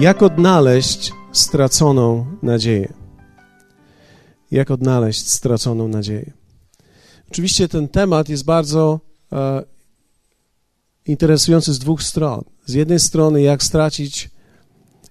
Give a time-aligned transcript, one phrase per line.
[0.00, 2.92] Jak odnaleźć straconą nadzieję?
[4.50, 6.32] Jak odnaleźć straconą nadzieję?
[7.30, 9.00] Oczywiście ten temat jest bardzo
[9.32, 9.62] e,
[11.06, 12.44] interesujący z dwóch stron.
[12.66, 14.30] Z jednej strony, jak stracić,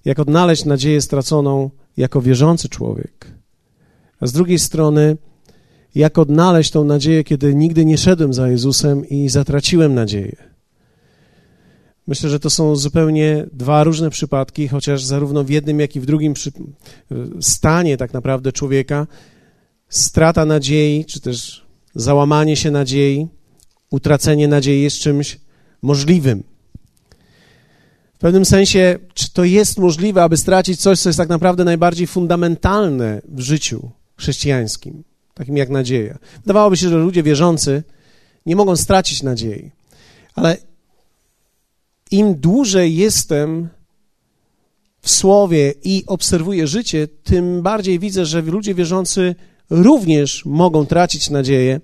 [0.05, 3.31] jak odnaleźć nadzieję straconą jako wierzący człowiek,
[4.19, 5.17] a z drugiej strony,
[5.95, 10.54] jak odnaleźć tą nadzieję, kiedy nigdy nie szedłem za Jezusem i zatraciłem nadzieję.
[12.07, 16.05] Myślę, że to są zupełnie dwa różne przypadki, chociaż zarówno w jednym, jak i w
[16.05, 16.33] drugim
[17.41, 19.07] stanie tak naprawdę człowieka
[19.89, 21.65] strata nadziei, czy też
[21.95, 23.27] załamanie się nadziei,
[23.89, 25.39] utracenie nadziei jest czymś
[25.81, 26.43] możliwym.
[28.13, 32.07] W pewnym sensie, czy to jest możliwe, aby stracić coś, co jest tak naprawdę najbardziej
[32.07, 36.17] fundamentalne w życiu chrześcijańskim, takim jak nadzieja.
[36.41, 37.83] Wydawałoby się, że ludzie wierzący
[38.45, 39.71] nie mogą stracić nadziei,
[40.35, 40.57] ale
[42.11, 43.69] im dłużej jestem
[45.01, 49.35] w słowie i obserwuję życie, tym bardziej widzę, że ludzie wierzący
[49.69, 51.81] również mogą tracić nadzieję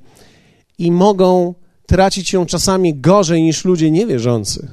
[0.78, 1.54] i mogą
[1.86, 4.68] tracić ją czasami gorzej niż ludzie niewierzący.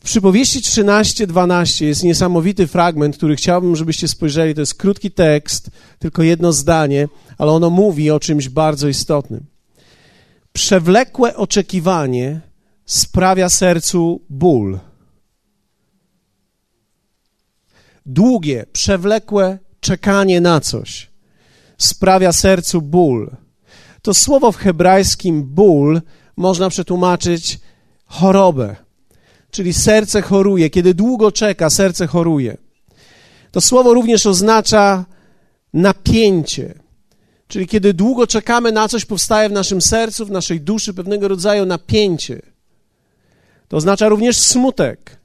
[0.00, 4.54] W przypowieści 13:12 jest niesamowity fragment, który chciałbym, żebyście spojrzeli.
[4.54, 9.44] To jest krótki tekst, tylko jedno zdanie, ale ono mówi o czymś bardzo istotnym.
[10.52, 12.40] Przewlekłe oczekiwanie
[12.86, 14.78] sprawia sercu ból.
[18.06, 21.10] Długie, przewlekłe czekanie na coś
[21.80, 23.30] sprawia sercu ból.
[24.02, 26.00] To słowo w hebrajskim ból
[26.36, 27.58] można przetłumaczyć
[28.06, 28.76] chorobę,
[29.50, 30.70] czyli serce choruje.
[30.70, 32.56] Kiedy długo czeka, serce choruje.
[33.52, 35.04] To słowo również oznacza
[35.72, 36.74] napięcie,
[37.48, 41.66] czyli kiedy długo czekamy na coś, powstaje w naszym sercu, w naszej duszy pewnego rodzaju
[41.66, 42.42] napięcie.
[43.70, 45.16] To oznacza również smutek.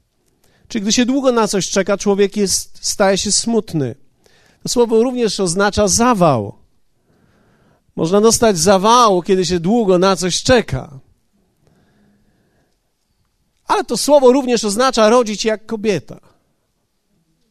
[0.68, 3.94] Czyli gdy się długo na coś czeka, człowiek jest, staje się smutny.
[4.62, 6.54] To słowo również oznacza zawał.
[7.96, 10.98] Można dostać zawału, kiedy się długo na coś czeka.
[13.66, 16.20] Ale to słowo również oznacza rodzić jak kobieta.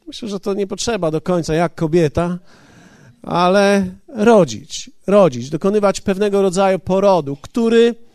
[0.06, 2.38] Myślę, że to nie potrzeba do końca jak kobieta,
[3.22, 8.05] ale rodzić, rodzić, dokonywać pewnego rodzaju porodu, który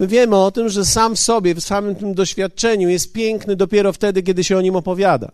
[0.00, 3.92] My wiemy o tym, że sam w sobie, w samym tym doświadczeniu jest piękny dopiero
[3.92, 5.32] wtedy, kiedy się o nim opowiada.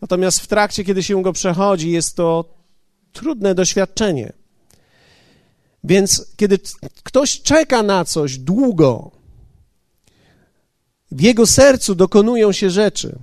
[0.00, 2.44] Natomiast w trakcie, kiedy się go przechodzi, jest to
[3.12, 4.32] trudne doświadczenie.
[5.84, 6.58] Więc kiedy
[7.02, 9.10] ktoś czeka na coś długo,
[11.10, 13.18] w jego sercu dokonują się rzeczy,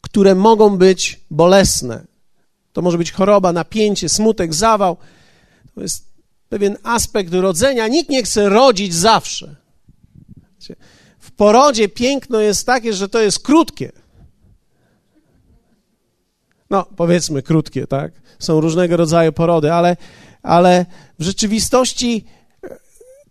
[0.00, 2.06] które mogą być bolesne.
[2.72, 4.96] To może być choroba, napięcie, smutek, zawał.
[5.74, 6.09] To jest
[6.50, 7.88] pewien aspekt rodzenia.
[7.88, 9.56] Nikt nie chce rodzić zawsze.
[11.18, 13.92] W porodzie piękno jest takie, że to jest krótkie.
[16.70, 18.12] No, powiedzmy krótkie, tak?
[18.38, 19.96] Są różnego rodzaju porody, ale,
[20.42, 20.86] ale
[21.18, 22.24] w rzeczywistości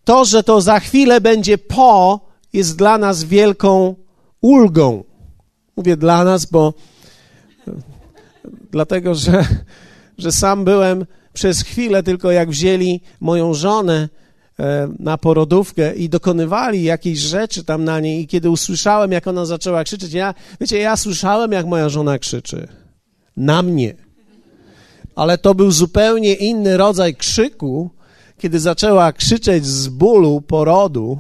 [0.03, 2.19] to, że to za chwilę będzie po,
[2.53, 3.95] jest dla nas wielką
[4.41, 5.03] ulgą.
[5.75, 6.73] Mówię dla nas, bo
[8.71, 9.45] dlatego, że,
[10.17, 14.09] że sam byłem przez chwilę tylko jak wzięli moją żonę
[14.59, 19.45] e, na porodówkę i dokonywali jakiejś rzeczy tam na niej i kiedy usłyszałem, jak ona
[19.45, 22.67] zaczęła krzyczeć, ja, wiecie, ja słyszałem, jak moja żona krzyczy.
[23.37, 23.95] Na mnie.
[25.15, 27.89] Ale to był zupełnie inny rodzaj krzyku,
[28.37, 31.19] kiedy zaczęła krzyczeć z bólu porodu.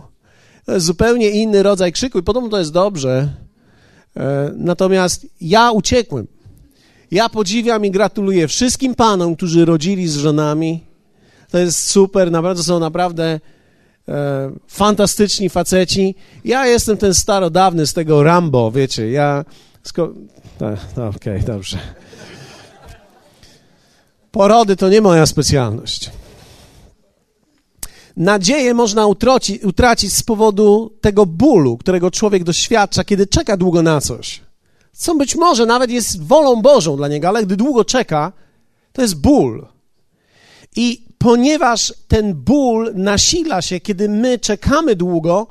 [0.65, 3.29] To jest zupełnie inny rodzaj krzyku i podobno to jest dobrze.
[4.17, 6.27] E, natomiast ja uciekłem.
[7.11, 10.83] Ja podziwiam i gratuluję wszystkim panom, którzy rodzili z żonami.
[11.51, 13.39] To jest super, naprawdę są naprawdę
[14.07, 16.15] e, fantastyczni faceci.
[16.45, 19.45] Ja jestem ten starodawny z tego Rambo, wiecie, ja...
[19.83, 20.13] Sko-
[20.95, 21.77] Okej, okay, dobrze.
[24.31, 26.11] Porody to nie moja specjalność.
[28.17, 34.01] Nadzieję można utraci, utracić z powodu tego bólu, którego człowiek doświadcza, kiedy czeka długo na
[34.01, 34.48] coś
[34.99, 38.31] co być może nawet jest wolą Bożą dla niego, ale gdy długo czeka,
[38.93, 39.67] to jest ból.
[40.75, 45.47] I ponieważ ten ból nasila się, kiedy my czekamy długo,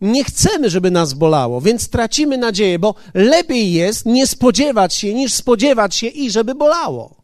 [0.00, 5.34] nie chcemy, żeby nas bolało, więc tracimy nadzieję, bo lepiej jest nie spodziewać się, niż
[5.34, 7.14] spodziewać się i żeby bolało.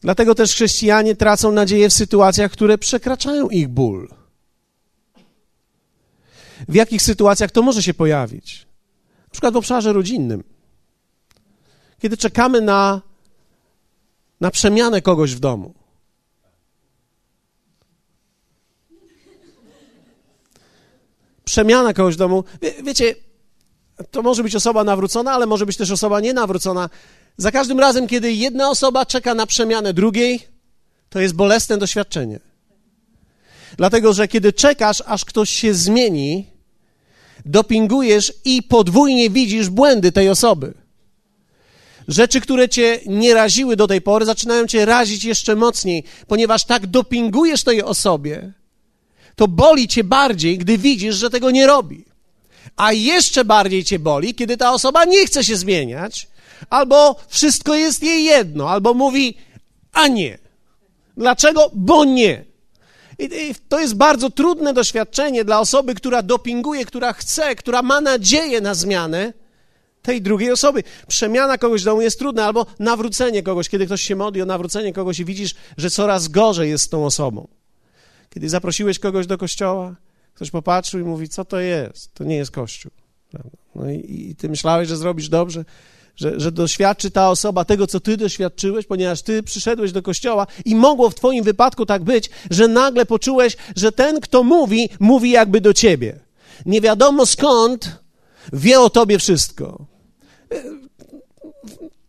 [0.00, 4.08] Dlatego też chrześcijanie tracą nadzieję w sytuacjach, które przekraczają ich ból
[6.68, 8.66] w jakich sytuacjach to może się pojawić.
[9.22, 10.44] Na przykład w obszarze rodzinnym.
[11.98, 13.02] Kiedy czekamy na,
[14.40, 15.74] na przemianę kogoś w domu.
[21.46, 22.44] przemiana kogoś w domu.
[22.62, 23.14] Wie, wiecie,
[24.10, 26.90] to może być osoba nawrócona, ale może być też osoba nienawrócona.
[27.36, 30.48] Za każdym razem, kiedy jedna osoba czeka na przemianę drugiej,
[31.08, 32.40] to jest bolesne doświadczenie.
[33.76, 36.46] Dlatego, że kiedy czekasz, aż ktoś się zmieni,
[37.44, 40.74] dopingujesz i podwójnie widzisz błędy tej osoby.
[42.08, 46.86] Rzeczy, które cię nie raziły do tej pory, zaczynają cię razić jeszcze mocniej, ponieważ tak
[46.86, 48.52] dopingujesz tej osobie,
[49.36, 52.04] to boli cię bardziej, gdy widzisz, że tego nie robi.
[52.76, 56.28] A jeszcze bardziej cię boli, kiedy ta osoba nie chce się zmieniać,
[56.70, 59.36] albo wszystko jest jej jedno, albo mówi,
[59.92, 60.38] a nie.
[61.16, 61.70] Dlaczego?
[61.74, 62.44] Bo nie.
[63.18, 68.60] I, to jest bardzo trudne doświadczenie dla osoby, która dopinguje, która chce, która ma nadzieję
[68.60, 69.32] na zmianę
[70.02, 70.82] tej drugiej osoby.
[71.08, 74.92] Przemiana kogoś do domu jest trudna, albo nawrócenie kogoś, kiedy ktoś się modli o nawrócenie
[74.92, 77.48] kogoś i widzisz, że coraz gorzej jest z tą osobą.
[78.30, 79.96] Kiedy zaprosiłeś kogoś do kościoła,
[80.34, 82.14] ktoś popatrzył i mówi, co to jest?
[82.14, 82.92] To nie jest kościół.
[83.74, 85.64] No i, i ty myślałeś, że zrobisz dobrze,
[86.16, 90.74] że, że doświadczy ta osoba tego, co ty doświadczyłeś, ponieważ ty przyszedłeś do kościoła i
[90.74, 95.60] mogło w twoim wypadku tak być, że nagle poczułeś, że ten, kto mówi, mówi jakby
[95.60, 96.20] do ciebie.
[96.66, 97.98] Nie wiadomo skąd
[98.52, 99.86] wie o tobie wszystko.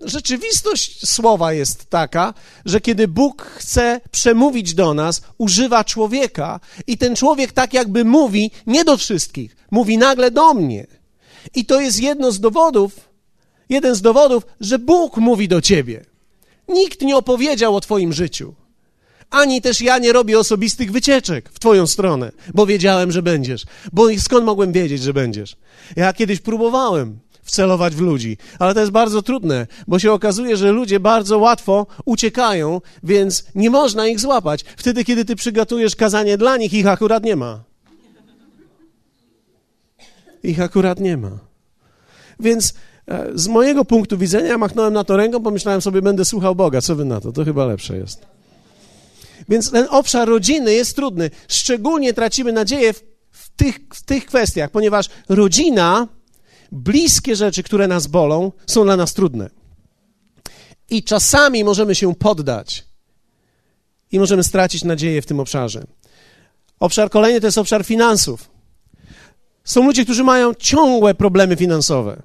[0.01, 2.33] Rzeczywistość słowa jest taka,
[2.65, 8.51] że kiedy Bóg chce przemówić do nas, używa człowieka i ten człowiek tak jakby mówi
[8.68, 10.88] nie do wszystkich, mówi nagle do mnie.
[11.56, 13.06] I to jest jedno z dowodów,
[13.69, 16.06] jeden z dowodów, że Bóg mówi do ciebie.
[16.68, 18.54] Nikt nie opowiedział o twoim życiu.
[19.30, 23.66] Ani też ja nie robię osobistych wycieczek w twoją stronę, bo wiedziałem, że będziesz.
[23.94, 25.56] Bo skąd mogłem wiedzieć, że będziesz?
[25.96, 30.72] Ja kiedyś próbowałem wcelować w ludzi, ale to jest bardzo trudne, bo się okazuje, że
[30.72, 34.66] ludzie bardzo łatwo uciekają, więc nie można ich złapać.
[34.78, 37.64] Wtedy, kiedy ty przygotujesz kazanie dla nich, ich akurat nie ma.
[40.44, 41.40] Ich akurat nie ma.
[42.40, 42.74] Więc
[43.36, 46.81] z mojego punktu widzenia machnąłem na to ręką, pomyślałem sobie, będę słuchał Boga.
[46.81, 47.31] Co wy na to?
[47.31, 48.25] To chyba lepsze jest.
[49.50, 51.30] Więc ten obszar rodziny jest trudny.
[51.48, 56.07] Szczególnie tracimy nadzieję w, w, tych, w tych kwestiach, ponieważ rodzina,
[56.71, 59.50] bliskie rzeczy, które nas bolą, są dla nas trudne.
[60.89, 62.86] I czasami możemy się poddać
[64.12, 65.88] i możemy stracić nadzieję w tym obszarze.
[66.80, 68.50] Obszar kolejny to jest obszar finansów.
[69.63, 72.21] Są ludzie, którzy mają ciągłe problemy finansowe.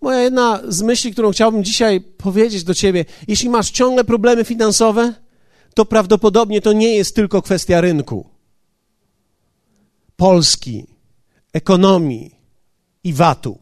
[0.00, 5.14] Moja jedna z myśli, którą chciałbym dzisiaj powiedzieć do ciebie, jeśli masz ciągle problemy finansowe,
[5.74, 8.28] to prawdopodobnie to nie jest tylko kwestia rynku,
[10.16, 10.86] Polski,
[11.52, 12.34] ekonomii
[13.04, 13.58] i VAT-u.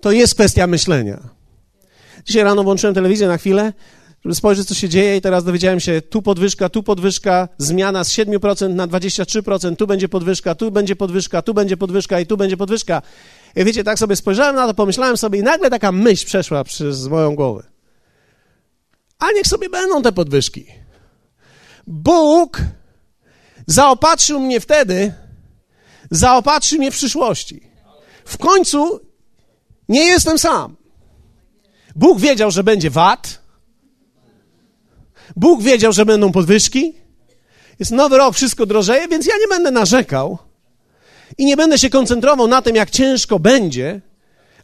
[0.00, 1.28] To jest kwestia myślenia.
[2.24, 3.72] Dzisiaj rano włączyłem telewizję na chwilę
[4.34, 8.74] spojrzeć, co się dzieje i teraz dowiedziałem się, tu podwyżka, tu podwyżka, zmiana z 7%
[8.74, 13.02] na 23%, tu będzie podwyżka, tu będzie podwyżka, tu będzie podwyżka i tu będzie podwyżka.
[13.56, 17.08] I wiecie, tak sobie spojrzałem na to, pomyślałem sobie i nagle taka myśl przeszła przez
[17.08, 17.62] moją głowę.
[19.18, 20.66] A niech sobie będą te podwyżki.
[21.86, 22.60] Bóg
[23.66, 25.14] zaopatrzył mnie wtedy,
[26.10, 27.60] zaopatrzy mnie w przyszłości.
[28.24, 29.00] W końcu
[29.88, 30.76] nie jestem sam.
[31.96, 33.45] Bóg wiedział, że będzie VAT,
[35.36, 36.94] Bóg wiedział, że będą podwyżki.
[37.78, 40.38] Jest nowy rok, wszystko drożeje, więc ja nie będę narzekał
[41.38, 44.00] i nie będę się koncentrował na tym, jak ciężko będzie,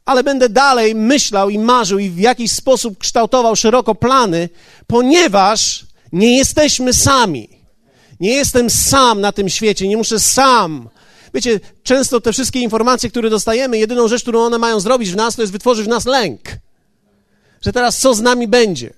[0.05, 4.49] ale będę dalej myślał i marzył i w jakiś sposób kształtował szeroko plany,
[4.87, 7.49] ponieważ nie jesteśmy sami.
[8.21, 10.89] Nie jestem sam na tym świecie, nie muszę sam.
[11.35, 15.37] Wiecie, często te wszystkie informacje, które dostajemy, jedyną rzecz, którą one mają zrobić w nas,
[15.37, 16.41] to jest wytworzyć w nas lęk.
[17.61, 18.95] Że teraz co z nami będzie?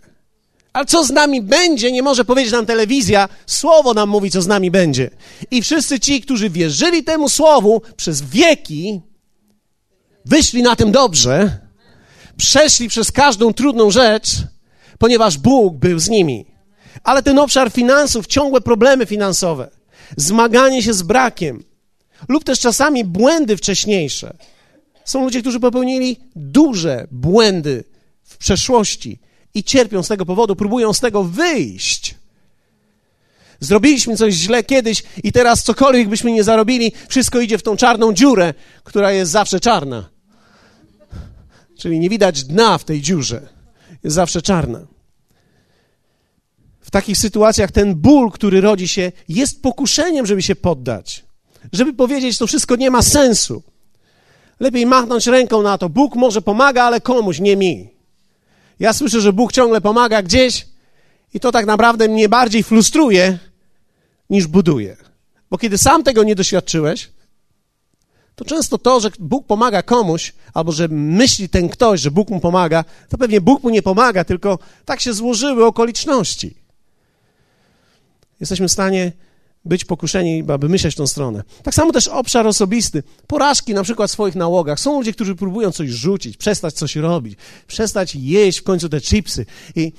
[0.74, 4.46] Ale co z nami będzie, nie może powiedzieć nam telewizja, słowo nam mówi, co z
[4.46, 5.10] nami będzie.
[5.50, 9.00] I wszyscy ci, którzy wierzyli temu słowu przez wieki,
[10.24, 11.58] wyszli na tym dobrze,
[12.36, 14.28] przeszli przez każdą trudną rzecz,
[14.98, 16.46] ponieważ Bóg był z nimi.
[17.04, 19.70] Ale ten obszar finansów, ciągłe problemy finansowe,
[20.16, 21.64] zmaganie się z brakiem,
[22.28, 24.36] lub też czasami błędy wcześniejsze.
[25.04, 27.84] Są ludzie, którzy popełnili duże błędy
[28.22, 29.18] w przeszłości
[29.54, 32.14] i cierpią z tego powodu, próbują z tego wyjść.
[33.60, 38.12] Zrobiliśmy coś źle kiedyś i teraz cokolwiek byśmy nie zarobili, wszystko idzie w tą czarną
[38.12, 40.08] dziurę, która jest zawsze czarna.
[41.78, 43.48] Czyli nie widać dna w tej dziurze.
[44.04, 44.86] Jest zawsze czarna.
[46.80, 51.24] W takich sytuacjach ten ból, który rodzi się, jest pokuszeniem, żeby się poddać.
[51.72, 53.62] Żeby powiedzieć, to wszystko nie ma sensu.
[54.60, 55.88] Lepiej machnąć ręką na to.
[55.88, 57.93] Bóg może pomaga, ale komuś, nie mi.
[58.80, 60.66] Ja słyszę, że Bóg ciągle pomaga gdzieś
[61.34, 63.38] i to tak naprawdę mnie bardziej frustruje
[64.30, 64.96] niż buduje.
[65.50, 67.10] Bo kiedy sam tego nie doświadczyłeś,
[68.34, 72.40] to często to, że Bóg pomaga komuś, albo że myśli ten ktoś, że Bóg mu
[72.40, 76.54] pomaga, to pewnie Bóg mu nie pomaga, tylko tak się złożyły okoliczności.
[78.40, 79.12] Jesteśmy w stanie
[79.64, 81.42] być pokuszeni, aby myśleć w tą stronę.
[81.62, 83.02] Tak samo też obszar osobisty.
[83.26, 84.80] Porażki na przykład w swoich nałogach.
[84.80, 89.46] Są ludzie, którzy próbują coś rzucić, przestać coś robić, przestać jeść w końcu te chipsy
[89.76, 89.92] i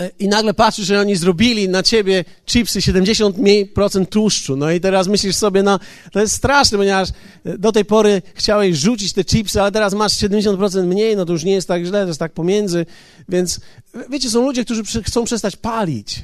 [0.00, 4.56] E, i nagle patrzysz, że oni zrobili na ciebie chipsy 70% tłuszczu.
[4.56, 5.78] No i teraz myślisz sobie, no
[6.12, 7.08] to jest straszne, ponieważ
[7.44, 11.32] e, do tej pory chciałeś rzucić te chipsy, ale teraz masz 70% mniej, no to
[11.32, 12.86] już nie jest tak źle, to jest tak pomiędzy.
[13.28, 13.60] Więc
[14.10, 16.22] wiecie, są ludzie, którzy chcą przestać palić.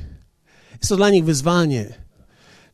[0.81, 2.07] Jest to dla nich wyzwanie.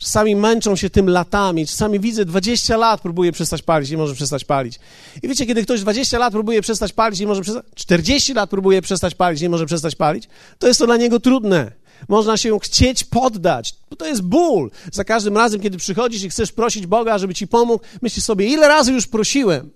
[0.03, 1.67] Czasami męczą się tym latami.
[1.67, 4.79] Czasami widzę 20 lat próbuje przestać palić, nie może przestać palić.
[5.23, 8.83] I wiecie, kiedy ktoś 20 lat próbuje przestać palić, nie może przestać, 40 lat próbuje
[8.83, 10.29] przestać palić, nie może przestać palić,
[10.59, 11.73] to jest to dla niego trudne.
[12.09, 14.71] Można się chcieć poddać, bo to jest ból.
[14.93, 18.69] Za każdym razem, kiedy przychodzisz i chcesz prosić Boga, żeby ci pomógł, myślisz sobie, ile
[18.69, 19.71] razy już prosiłem,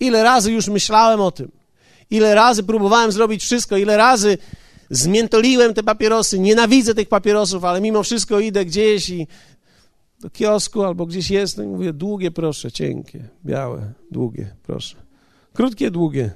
[0.00, 1.50] ile razy już myślałem o tym,
[2.10, 4.38] ile razy próbowałem zrobić wszystko, ile razy
[4.90, 9.26] zmiętoliłem te papierosy, nienawidzę tych papierosów, ale mimo wszystko idę gdzieś i
[10.20, 14.96] do kiosku albo gdzieś jest, no i mówię, długie proszę, cienkie, białe, długie, proszę.
[15.52, 16.30] Krótkie, długie.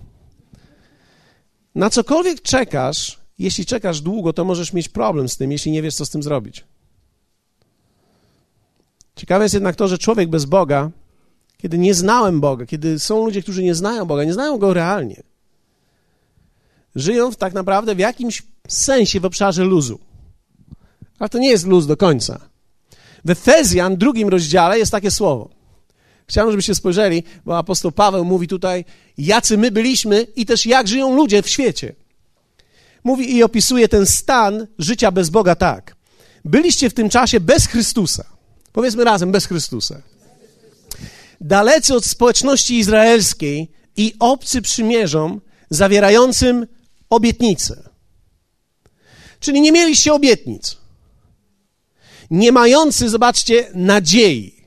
[1.74, 5.94] Na cokolwiek czekasz, jeśli czekasz długo, to możesz mieć problem z tym, jeśli nie wiesz,
[5.94, 6.64] co z tym zrobić.
[9.16, 10.90] Ciekawe jest jednak to, że człowiek bez Boga,
[11.56, 15.22] kiedy nie znałem Boga, kiedy są ludzie, którzy nie znają Boga, nie znają Go realnie,
[16.94, 19.98] żyją tak naprawdę w jakimś sensie w obszarze luzu.
[21.18, 22.40] Ale to nie jest luz do końca.
[23.24, 25.50] W Efezjan, drugim rozdziale, jest takie słowo.
[26.28, 28.84] Chciałbym, żebyście spojrzeli, bo apostoł Paweł mówi tutaj,
[29.18, 31.94] jacy my byliśmy i też jak żyją ludzie w świecie.
[33.04, 35.96] Mówi i opisuje ten stan życia bez Boga tak.
[36.44, 38.24] Byliście w tym czasie bez Chrystusa.
[38.72, 40.02] Powiedzmy razem, bez Chrystusa.
[41.40, 45.40] Dalecy od społeczności izraelskiej i obcy przymierzom
[45.70, 46.66] zawierającym
[47.10, 47.88] obietnice.
[49.40, 50.76] Czyli nie mieliście obietnic.
[52.30, 54.58] Nie mający, zobaczcie, nadziei.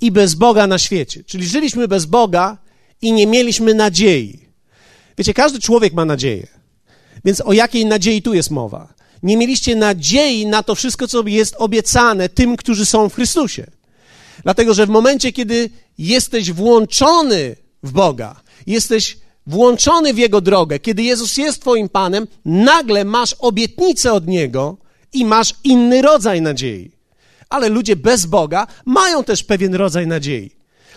[0.00, 1.24] I bez Boga na świecie.
[1.24, 2.58] Czyli żyliśmy bez Boga
[3.02, 4.46] i nie mieliśmy nadziei.
[5.18, 6.46] Wiecie, każdy człowiek ma nadzieję.
[7.24, 8.94] Więc o jakiej nadziei tu jest mowa?
[9.22, 13.66] Nie mieliście nadziei na to wszystko, co jest obiecane tym, którzy są w Chrystusie.
[14.42, 21.02] Dlatego, że w momencie, kiedy jesteś włączony w Boga, jesteś włączony w Jego drogę, kiedy
[21.02, 24.76] Jezus jest Twoim Panem, nagle masz obietnicę od Niego
[25.12, 26.90] i masz inny rodzaj nadziei.
[27.48, 30.50] Ale ludzie bez Boga mają też pewien rodzaj nadziei.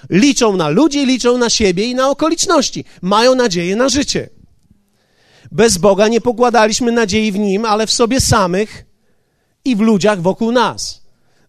[0.10, 2.86] Liczą na ludzi, liczą na siebie i na okoliczności.
[3.02, 4.30] Mają nadzieję na życie.
[5.52, 8.86] Bez Boga nie pokładaliśmy nadziei w Nim, ale w sobie samych
[9.66, 11.02] i w ludziach wokół nas.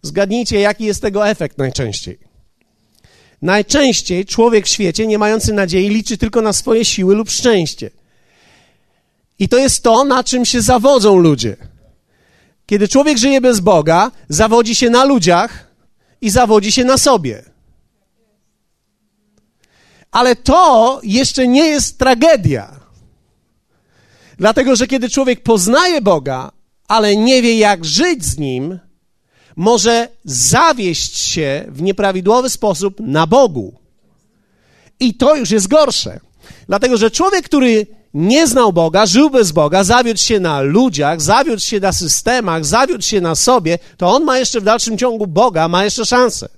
[0.02, 2.30] Zgadnijcie, jaki jest tego efekt najczęściej.
[3.42, 7.90] Najczęściej człowiek w świecie, nie mający nadziei, liczy tylko na swoje siły lub szczęście.
[9.38, 11.56] I to jest to, na czym się zawodzą ludzie.
[12.66, 15.66] Kiedy człowiek żyje bez Boga, zawodzi się na ludziach
[16.20, 17.42] i zawodzi się na sobie.
[20.11, 22.80] Ale to jeszcze nie jest tragedia.
[24.38, 26.52] Dlatego, że kiedy człowiek poznaje Boga,
[26.88, 28.78] ale nie wie, jak żyć z nim,
[29.57, 33.75] może zawieść się w nieprawidłowy sposób na Bogu.
[35.00, 36.21] I to już jest gorsze.
[36.69, 41.61] Dlatego, że człowiek, który nie znał Boga, żył bez Boga, zawiódł się na ludziach, zawiódł
[41.61, 45.69] się na systemach, zawiódł się na sobie, to on ma jeszcze w dalszym ciągu Boga,
[45.69, 46.49] ma jeszcze szansę.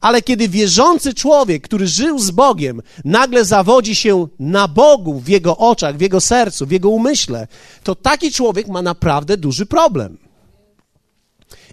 [0.00, 5.56] Ale kiedy wierzący człowiek, który żył z Bogiem, nagle zawodzi się na Bogu w jego
[5.56, 7.46] oczach, w jego sercu, w jego umyśle,
[7.82, 10.23] to taki człowiek ma naprawdę duży problem.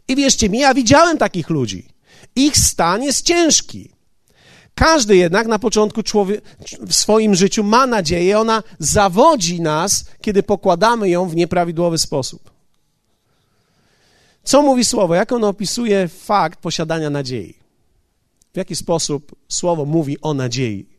[0.08, 1.88] I wierzcie mi, ja widziałem takich ludzi.
[2.36, 3.92] Ich stan jest ciężki.
[4.76, 6.02] Każdy jednak na początku
[6.82, 12.52] w swoim życiu ma nadzieję, ona zawodzi nas, kiedy pokładamy ją w nieprawidłowy sposób.
[14.44, 15.16] Co mówi słowo?
[15.16, 17.60] Jak ono opisuje fakt posiadania nadziei?
[18.54, 20.90] W jaki sposób słowo mówi o nadziei?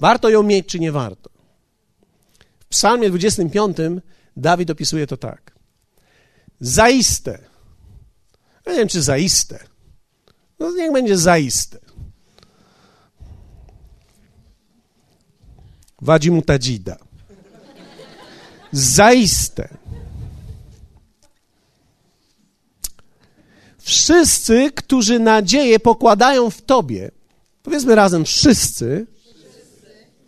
[0.00, 1.30] Warto ją mieć, czy nie warto?
[2.60, 3.76] W Psalmie 25
[4.36, 5.52] Dawid opisuje to tak.
[6.60, 7.47] Zaiste
[8.68, 9.58] ja nie wiem, czy zaiste.
[10.58, 11.78] No niech będzie zaiste.
[16.00, 16.96] Wadzi mu tadzida.
[18.72, 19.68] Zaiste.
[23.78, 27.10] Wszyscy, którzy nadzieję pokładają w Tobie,
[27.62, 29.06] powiedzmy razem, wszyscy,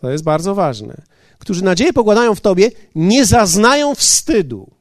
[0.01, 1.01] to jest bardzo ważne,
[1.39, 4.80] którzy nadzieję pokładają w Tobie, nie zaznają wstydu.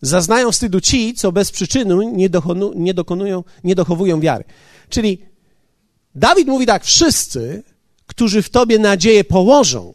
[0.00, 4.44] Zaznają wstydu ci, co bez przyczyny nie, dochonu, nie, dokonują, nie dochowują wiary.
[4.88, 5.18] Czyli
[6.14, 7.62] Dawid mówi tak: wszyscy,
[8.06, 9.94] którzy w tobie nadzieję położą,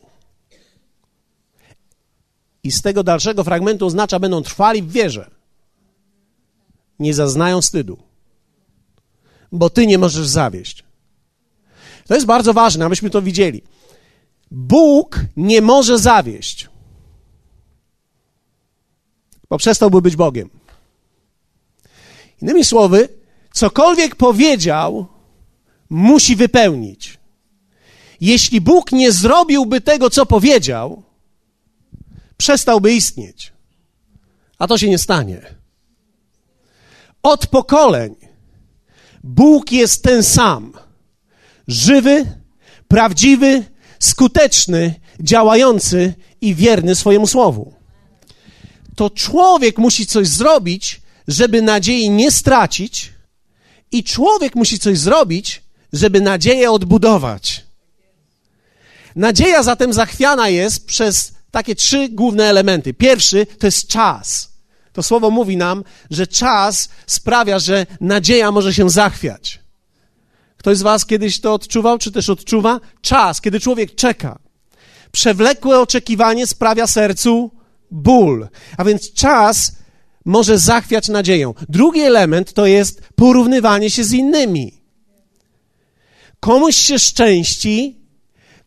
[2.64, 5.32] i z tego dalszego fragmentu oznacza, będą trwali w wierze,
[7.00, 7.98] nie zaznają wstydu,
[9.52, 10.84] bo ty nie możesz zawieść.
[12.08, 13.62] To jest bardzo ważne, abyśmy to widzieli.
[14.52, 16.70] Bóg nie może zawieść,
[19.54, 20.50] bo przestałby być Bogiem.
[22.42, 23.10] Innymi słowy,
[23.52, 25.08] cokolwiek powiedział,
[25.90, 27.20] musi wypełnić.
[28.22, 31.04] Jeśli Bóg nie zrobiłby tego, co powiedział,
[32.38, 33.54] przestałby istnieć.
[34.60, 35.42] A to się nie stanie.
[37.24, 38.16] Od pokoleń
[39.24, 40.74] Bóg jest ten sam.
[41.68, 42.26] Żywy,
[42.88, 43.64] prawdziwy,
[44.00, 47.83] skuteczny, działający i wierny swojemu słowu.
[48.96, 53.14] To człowiek musi coś zrobić, żeby nadziei nie stracić,
[53.94, 55.62] i człowiek musi coś zrobić,
[55.94, 57.66] żeby nadzieję odbudować.
[59.16, 62.94] Nadzieja zatem zachwiana jest przez takie trzy główne elementy.
[62.94, 64.50] Pierwszy to jest czas.
[64.94, 69.60] To słowo mówi nam, że czas sprawia, że nadzieja może się zachwiać.
[70.58, 72.80] Ktoś z Was kiedyś to odczuwał, czy też odczuwa?
[73.02, 74.40] Czas, kiedy człowiek czeka.
[75.12, 77.52] Przewlekłe oczekiwanie sprawia sercu
[77.94, 78.48] ból.
[78.78, 79.72] A więc czas
[80.26, 81.54] może zachwiać nadzieją.
[81.70, 84.74] Drugi element to jest porównywanie się z innymi.
[86.40, 87.98] Komuś się szczęści,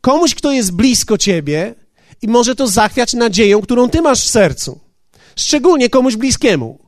[0.00, 1.74] komuś, kto jest blisko ciebie,
[2.22, 4.80] i może to zachwiać nadzieją, którą ty masz w sercu.
[5.36, 6.78] Szczególnie komuś bliskiemu.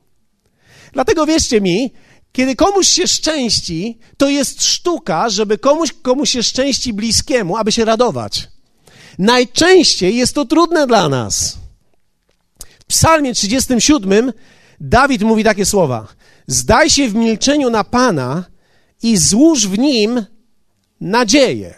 [0.93, 1.93] Dlatego wierzcie mi,
[2.33, 7.85] kiedy komuś się szczęści, to jest sztuka, żeby komuś, komuś się szczęści bliskiemu, aby się
[7.85, 8.49] radować.
[9.19, 11.59] Najczęściej jest to trudne dla nas.
[12.89, 14.33] Psalmie 37
[14.81, 16.07] Dawid mówi takie słowa:
[16.47, 18.45] Zdaj się w milczeniu na Pana
[19.03, 20.25] i złóż w nim
[21.01, 21.75] nadzieję.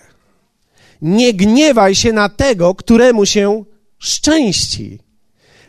[1.02, 3.64] Nie gniewaj się na tego, któremu się
[3.98, 4.98] szczęści,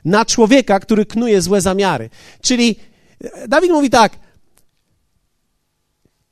[0.05, 2.09] na człowieka, który knuje złe zamiary.
[2.41, 2.75] Czyli
[3.47, 4.19] Dawid mówi tak: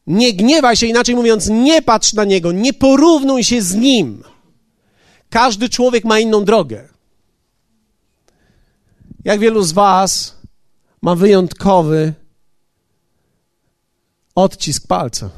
[0.07, 4.23] nie gniewaj się, inaczej mówiąc, nie patrz na niego, nie porównuj się z nim.
[5.29, 6.98] Każdy człowiek ma inną drogę.
[9.23, 10.38] Jak wielu z Was
[11.01, 12.13] ma wyjątkowy
[14.36, 15.29] odcisk palca?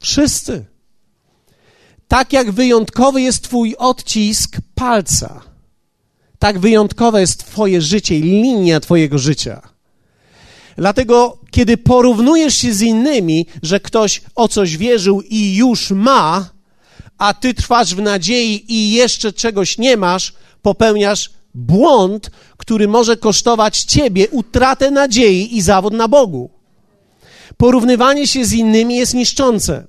[0.00, 0.64] Wszyscy.
[2.08, 5.40] Tak jak wyjątkowy jest Twój odcisk palca,
[6.38, 9.62] tak wyjątkowe jest Twoje życie i linia Twojego życia.
[10.76, 16.50] Dlatego, kiedy porównujesz się z innymi, że ktoś o coś wierzył i już ma,
[17.20, 23.82] a ty trwasz w nadziei i jeszcze czegoś nie masz, popełniasz błąd, który może kosztować
[23.82, 26.50] ciebie utratę nadziei i zawód na Bogu.
[27.56, 29.86] Porównywanie się z innymi jest niszczące.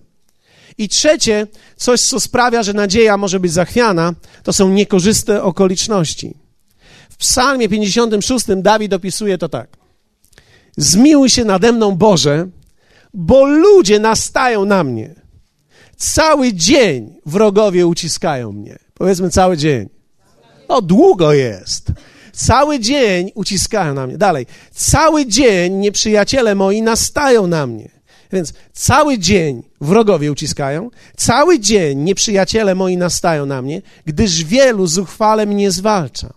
[0.78, 4.14] I trzecie, coś, co sprawia, że nadzieja może być zachwiana,
[4.44, 6.38] to są niekorzystne okoliczności.
[7.10, 9.78] W Psalmie 56 Dawid opisuje to tak.
[10.78, 12.48] Zmiłuj się nade mną, Boże,
[13.14, 15.21] bo ludzie nastają na mnie.
[16.02, 18.80] Cały dzień wrogowie uciskają mnie.
[18.94, 19.90] Powiedzmy cały dzień.
[20.70, 21.92] No, długo jest.
[22.34, 24.18] Cały dzień uciskają na mnie.
[24.18, 24.46] Dalej.
[24.72, 27.90] Cały dzień nieprzyjaciele moi nastają na mnie.
[28.32, 35.46] Więc cały dzień wrogowie uciskają, cały dzień nieprzyjaciele moi nastają na mnie, gdyż wielu zuchwale
[35.46, 36.34] mnie zwalcza.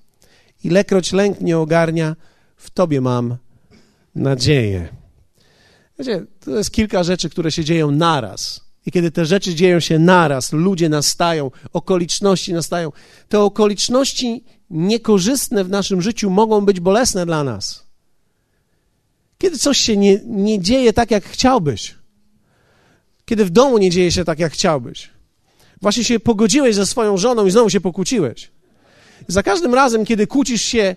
[0.64, 2.16] Ilekroć lęk mnie ogarnia,
[2.56, 3.36] w Tobie mam
[4.14, 4.88] nadzieję.
[5.98, 8.63] Wiecie, to jest kilka rzeczy, które się dzieją naraz.
[8.86, 12.92] I kiedy te rzeczy dzieją się naraz, ludzie nastają, okoliczności nastają,
[13.28, 17.84] te okoliczności niekorzystne w naszym życiu mogą być bolesne dla nas.
[19.38, 21.94] Kiedy coś się nie, nie dzieje tak, jak chciałbyś,
[23.24, 25.10] kiedy w domu nie dzieje się tak, jak chciałbyś,
[25.82, 28.50] właśnie się pogodziłeś ze swoją żoną i znowu się pokłóciłeś.
[29.28, 30.96] Za każdym razem, kiedy kłócisz się,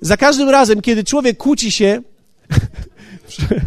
[0.00, 2.02] za każdym razem, kiedy człowiek kłóci się,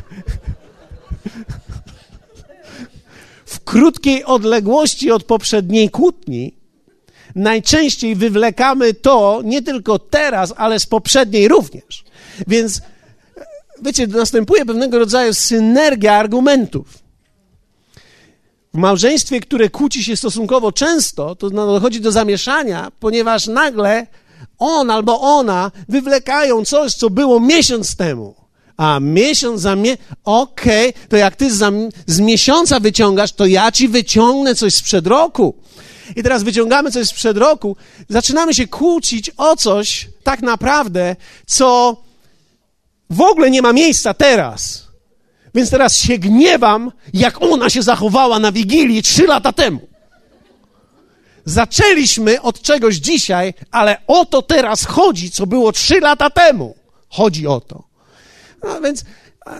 [3.69, 6.53] krótkiej odległości od poprzedniej kłótni,
[7.35, 12.03] najczęściej wywlekamy to nie tylko teraz, ale z poprzedniej również.
[12.47, 12.81] Więc
[13.81, 16.97] wiecie, następuje pewnego rodzaju synergia argumentów.
[18.73, 24.07] W małżeństwie, które kłóci się stosunkowo często, to dochodzi do zamieszania, ponieważ nagle
[24.59, 28.35] on albo ona wywlekają coś, co było miesiąc temu.
[28.79, 31.71] A miesiąc za mnie, okej, okay, to jak ty za,
[32.07, 35.55] z miesiąca wyciągasz, to ja ci wyciągnę coś sprzed roku.
[36.15, 37.75] i teraz wyciągamy coś sprzed roku,
[38.09, 41.15] zaczynamy się kłócić o coś tak naprawdę,
[41.45, 41.97] co
[43.09, 44.87] w ogóle nie ma miejsca teraz.
[45.55, 49.87] Więc teraz się gniewam, jak ona się zachowała na Wigilii trzy lata temu.
[51.45, 56.75] Zaczęliśmy od czegoś dzisiaj, ale o to teraz chodzi, co było trzy lata temu.
[57.09, 57.88] Chodzi o to.
[58.63, 59.03] No więc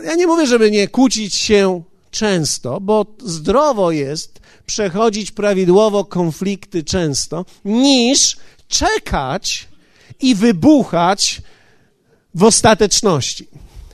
[0.04, 7.46] ja nie mówię, żeby nie kłócić się często, bo zdrowo jest przechodzić prawidłowo konflikty często,
[7.66, 9.68] niż czekać
[10.20, 11.42] i wybuchać
[12.36, 13.48] w ostateczności.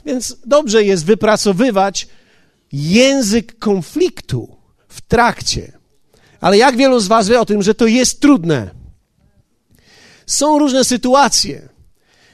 [0.06, 2.08] Więc dobrze jest wypracowywać
[2.72, 4.56] język konfliktu
[4.88, 5.78] w trakcie.
[6.42, 8.72] Ale jak wielu z Was wie o tym, że to jest trudne?
[10.26, 11.70] Są różne sytuacje.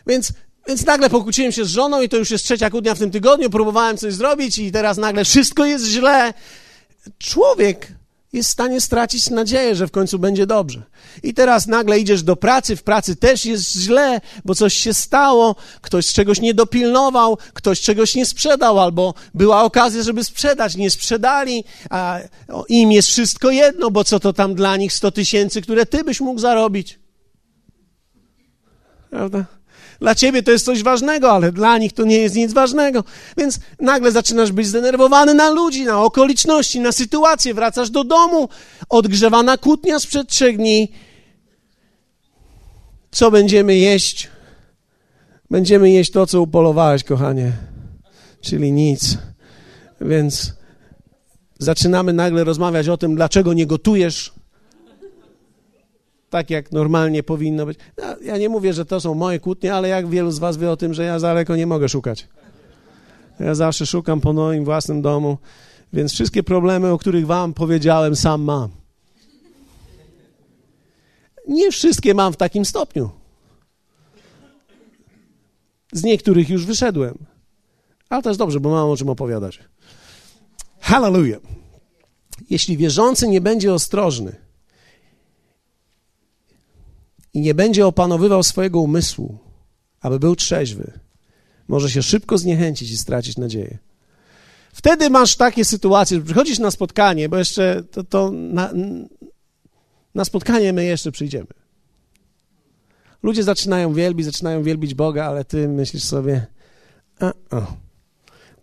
[0.08, 0.34] Więc,
[0.68, 3.50] więc nagle pokłóciłem się z żoną i to już jest trzecia kłótnia w tym tygodniu,
[3.50, 6.34] próbowałem coś zrobić i teraz nagle wszystko jest źle.
[7.20, 7.88] Człowiek
[8.34, 10.82] jest w stanie stracić nadzieję, że w końcu będzie dobrze.
[11.24, 15.56] I teraz nagle idziesz do pracy, w pracy też jest źle, bo coś się stało,
[15.82, 21.64] ktoś czegoś nie dopilnował, ktoś czegoś nie sprzedał, albo była okazja, żeby sprzedać, nie sprzedali,
[21.90, 22.20] a
[22.70, 26.22] im jest wszystko jedno, bo co to tam dla nich 100 tysięcy, które ty byś
[26.22, 27.00] mógł zarobić.
[29.10, 29.46] Prawda?
[30.02, 33.04] Dla ciebie to jest coś ważnego, ale dla nich to nie jest nic ważnego.
[33.38, 37.54] Więc nagle zaczynasz być zdenerwowany na ludzi, na okoliczności, na sytuację.
[37.54, 38.50] Wracasz do domu,
[38.90, 40.92] odgrzewana kłótnia sprzed trzech dni.
[43.12, 44.30] Co będziemy jeść?
[45.50, 47.52] Będziemy jeść to, co upolowałeś, kochanie,
[48.42, 49.18] czyli nic.
[50.02, 50.54] Więc
[51.60, 54.34] zaczynamy nagle rozmawiać o tym, dlaczego nie gotujesz
[56.32, 57.78] tak jak normalnie powinno być.
[58.24, 60.78] Ja nie mówię, że to są moje kłótnie, ale jak wielu z was wie o
[60.78, 62.28] tym, że ja daleko nie mogę szukać.
[63.40, 65.38] Ja zawsze szukam po moim własnym domu,
[65.94, 68.70] więc wszystkie problemy, o których wam powiedziałem, sam mam.
[71.48, 73.10] Nie wszystkie mam w takim stopniu.
[75.94, 77.18] Z niektórych już wyszedłem.
[78.10, 79.60] Ale to jest dobrze, bo mam o czym opowiadać.
[80.80, 81.42] Hallelujah.
[82.50, 84.36] Jeśli wierzący nie będzie ostrożny,
[87.34, 89.38] i nie będzie opanowywał swojego umysłu,
[90.02, 91.00] aby był trzeźwy,
[91.68, 93.78] może się szybko zniechęcić i stracić nadzieję.
[94.74, 98.74] Wtedy masz takie sytuacje, że przychodzisz na spotkanie, bo jeszcze to, to na,
[100.16, 101.48] na spotkanie my jeszcze przyjdziemy.
[103.24, 106.48] Ludzie zaczynają wielbić, zaczynają wielbić Boga, ale ty myślisz sobie,
[107.20, 107.66] a, a,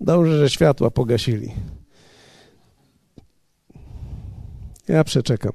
[0.00, 1.54] dobrze, że światła pogasili.
[4.88, 5.52] Ja przeczekam.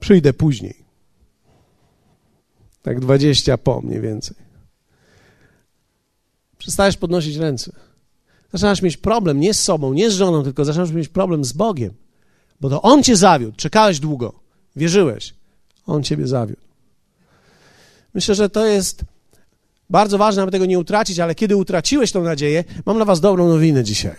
[0.00, 0.77] Przyjdę później.
[2.88, 4.36] Tak 20 po mniej więcej.
[6.58, 7.72] Przestajesz podnosić ręce.
[8.52, 11.94] Zaczynasz mieć problem nie z sobą, nie z żoną, tylko zaczynasz mieć problem z Bogiem.
[12.60, 13.56] Bo to On cię zawiódł.
[13.56, 14.32] Czekałeś długo.
[14.76, 15.34] Wierzyłeś.
[15.86, 16.60] On ciebie zawiódł.
[18.14, 19.04] Myślę, że to jest
[19.90, 23.48] bardzo ważne, aby tego nie utracić, ale kiedy utraciłeś tą nadzieję, mam dla was dobrą
[23.48, 24.16] nowinę dzisiaj.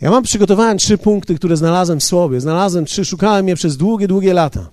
[0.00, 2.40] Ja mam przygotowałem trzy punkty, które znalazłem w słowie.
[2.40, 4.70] Znalazłem trzy, szukałem je przez długie, długie lata.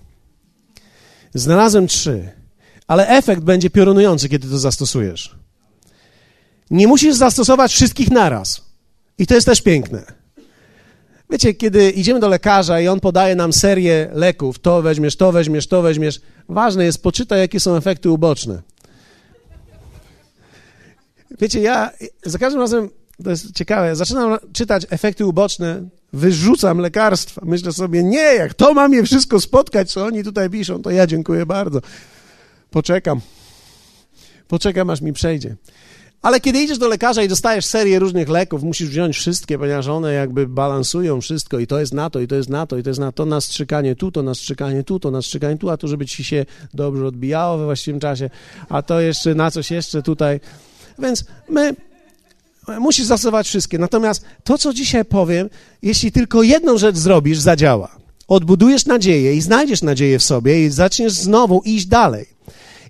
[1.33, 2.44] Znalazłem trzy,
[2.87, 5.35] ale efekt będzie piorunujący, kiedy to zastosujesz.
[6.71, 8.61] Nie musisz zastosować wszystkich naraz.
[9.17, 10.05] I to jest też piękne.
[11.29, 15.67] Wiecie, kiedy idziemy do lekarza i on podaje nam serię leków, to weźmiesz, to weźmiesz,
[15.67, 18.61] to weźmiesz, ważne jest, poczytaj, jakie są efekty uboczne.
[21.39, 21.91] Wiecie, ja
[22.25, 22.89] za każdym razem,
[23.23, 27.41] to jest ciekawe, zaczynam czytać efekty uboczne wyrzucam lekarstwa.
[27.45, 31.07] Myślę sobie, nie, jak to mam je wszystko spotkać, co oni tutaj piszą, to ja
[31.07, 31.81] dziękuję bardzo.
[32.75, 33.21] Poczekam.
[34.47, 35.55] Poczekam, aż mi przejdzie.
[36.21, 40.13] Ale kiedy idziesz do lekarza i dostajesz serię różnych leków, musisz wziąć wszystkie, ponieważ one
[40.13, 42.89] jakby balansują wszystko i to jest na to, i to jest na to, i to
[42.89, 45.77] jest na to, na strzykanie tu, to na strzykanie tu, to na strzykanie tu, a
[45.77, 48.29] tu, żeby ci się dobrze odbijało we właściwym czasie,
[48.69, 50.39] a to jeszcze na coś jeszcze tutaj.
[50.99, 51.75] Więc my
[52.79, 53.79] Musisz zastosować wszystkie.
[53.79, 55.49] Natomiast to, co dzisiaj powiem,
[55.81, 57.97] jeśli tylko jedną rzecz zrobisz, zadziała.
[58.27, 62.34] Odbudujesz nadzieję i znajdziesz nadzieję w sobie i zaczniesz znowu iść dalej.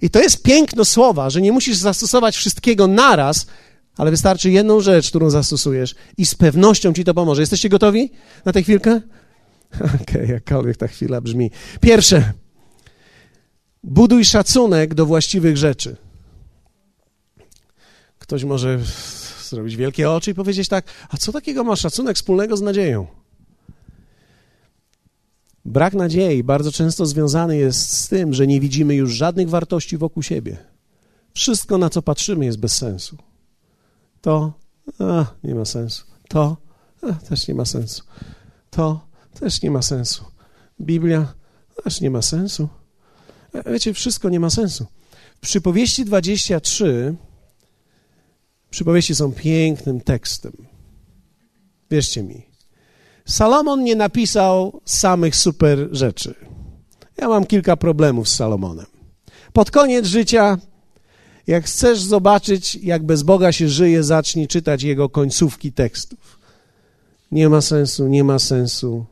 [0.02, 3.48] I to jest piękno słowa, że nie musisz zastosować wszystkiego naraz,
[3.98, 7.42] ale wystarczy jedną rzecz, którą zastosujesz i z pewnością ci to pomoże.
[7.42, 8.12] Jesteście gotowi
[8.46, 8.92] na tę chwilkę?
[9.76, 11.52] Okej, okay, jakkolwiek ta chwila brzmi.
[11.82, 12.34] Pierwsze,
[13.84, 15.96] buduj szacunek do właściwych rzeczy.
[18.20, 18.80] Ktoś może
[19.50, 23.08] zrobić wielkie oczy i powiedzieć tak, a co takiego ma szacunek wspólnego z nadzieją?
[25.66, 30.24] Brak nadziei bardzo często związany jest z tym, że nie widzimy już żadnych wartości wokół
[30.24, 30.58] siebie.
[31.34, 33.18] Wszystko, na co patrzymy, jest bez sensu.
[34.22, 34.54] To
[35.00, 36.06] a, nie ma sensu.
[36.30, 36.58] To
[37.02, 38.04] a, też nie ma sensu.
[38.70, 39.08] To
[39.40, 40.26] też nie ma sensu.
[40.82, 41.34] Biblia
[41.84, 42.70] Aż nie ma sensu.
[43.54, 44.86] E, wiecie, wszystko nie ma sensu.
[45.36, 47.16] W przypowieści 23
[48.70, 50.54] przypowieści są pięknym tekstem.
[51.92, 52.44] Wierzcie mi.
[53.26, 56.36] Salomon nie napisał samych super rzeczy.
[57.18, 58.86] Ja mam kilka problemów z Salomonem.
[59.54, 60.58] Pod koniec życia,
[61.48, 66.40] jak chcesz zobaczyć, jak bez Boga się żyje, zacznij czytać jego końcówki tekstów.
[67.32, 69.06] Nie ma sensu, nie ma sensu.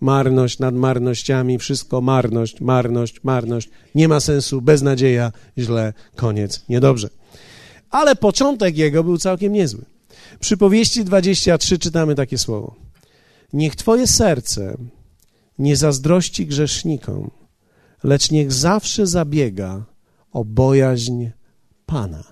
[0.00, 3.68] Marność nad marnościami, wszystko marność, marność, marność.
[3.94, 7.08] Nie ma sensu, beznadzieja, źle, koniec, niedobrze.
[7.90, 9.84] Ale początek jego był całkiem niezły.
[10.40, 12.89] Przy powieści 23 czytamy takie słowo.
[13.52, 14.76] Niech Twoje serce
[15.58, 17.30] nie zazdrości grzesznikom,
[18.04, 19.84] lecz niech zawsze zabiega
[20.32, 21.26] o bojaźń
[21.86, 22.24] Pana.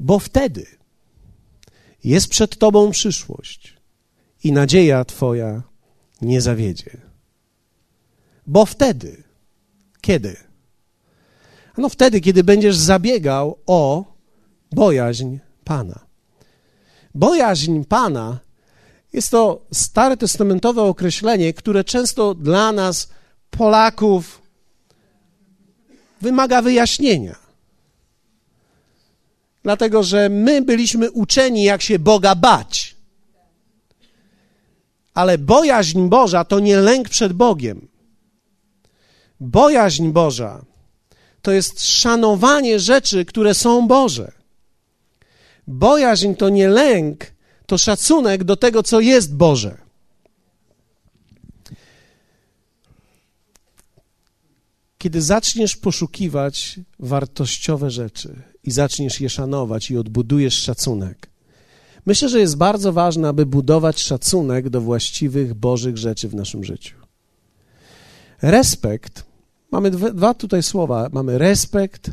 [0.00, 0.66] Bo wtedy
[2.04, 3.76] jest przed Tobą przyszłość
[4.44, 5.62] i nadzieja Twoja
[6.22, 7.00] nie zawiedzie.
[8.46, 9.22] Bo wtedy,
[10.00, 10.36] kiedy?
[11.78, 14.04] No wtedy, kiedy będziesz zabiegał o
[14.72, 16.06] bojaźń Pana.
[17.14, 18.40] Bojaźń Pana
[19.12, 23.08] jest to stare testamentowe określenie, które często dla nas,
[23.50, 24.42] Polaków,
[26.20, 27.36] wymaga wyjaśnienia.
[29.62, 32.96] Dlatego, że my byliśmy uczeni, jak się Boga bać.
[35.14, 37.88] Ale bojaźń Boża to nie lęk przed Bogiem.
[39.40, 40.64] Bojaźń Boża
[41.42, 44.32] to jest szanowanie rzeczy, które są Boże.
[45.66, 47.26] Bojaźń to nie lęk,
[47.70, 49.78] to szacunek do tego, co jest Boże.
[54.98, 61.30] Kiedy zaczniesz poszukiwać wartościowe rzeczy i zaczniesz je szanować i odbudujesz szacunek,
[62.06, 66.96] myślę, że jest bardzo ważne, aby budować szacunek do właściwych Bożych rzeczy w naszym życiu.
[68.42, 69.24] Respekt,
[69.70, 72.10] mamy dwa tutaj słowa, mamy respekt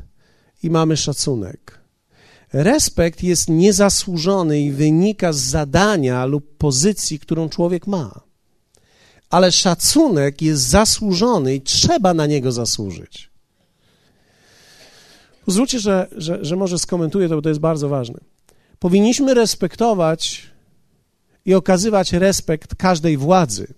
[0.64, 1.77] i mamy szacunek.
[2.54, 8.22] Respekt jest niezasłużony i wynika z zadania lub pozycji, którą człowiek ma.
[9.30, 13.30] Ale szacunek jest zasłużony i trzeba na niego zasłużyć.
[15.46, 18.20] Pozwólcie, że, że, że może skomentuję to, bo to jest bardzo ważne.
[18.80, 20.44] Powinniśmy respektować
[21.46, 23.74] i okazywać respekt każdej władzy.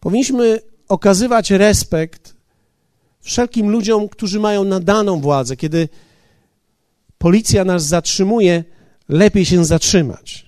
[0.00, 2.35] Powinniśmy okazywać respekt
[3.26, 5.56] wszelkim ludziom, którzy mają nadaną władzę.
[5.56, 5.88] Kiedy
[7.18, 8.64] policja nas zatrzymuje,
[9.08, 10.46] lepiej się zatrzymać.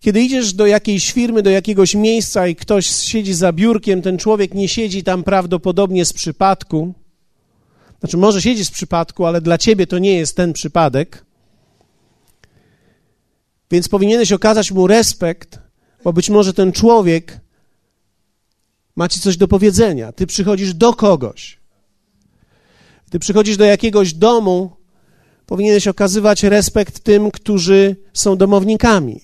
[0.00, 4.54] Kiedy idziesz do jakiejś firmy, do jakiegoś miejsca i ktoś siedzi za biurkiem, ten człowiek
[4.54, 6.94] nie siedzi tam prawdopodobnie z przypadku.
[8.00, 11.24] Znaczy, może siedzi z przypadku, ale dla ciebie to nie jest ten przypadek.
[13.70, 15.58] Więc powinieneś okazać mu respekt,
[16.04, 17.40] bo być może ten człowiek
[19.00, 20.12] macie coś do powiedzenia.
[20.12, 21.58] Ty przychodzisz do kogoś.
[23.10, 24.76] Ty przychodzisz do jakiegoś domu,
[25.46, 29.20] powinieneś okazywać respekt tym, którzy są domownikami.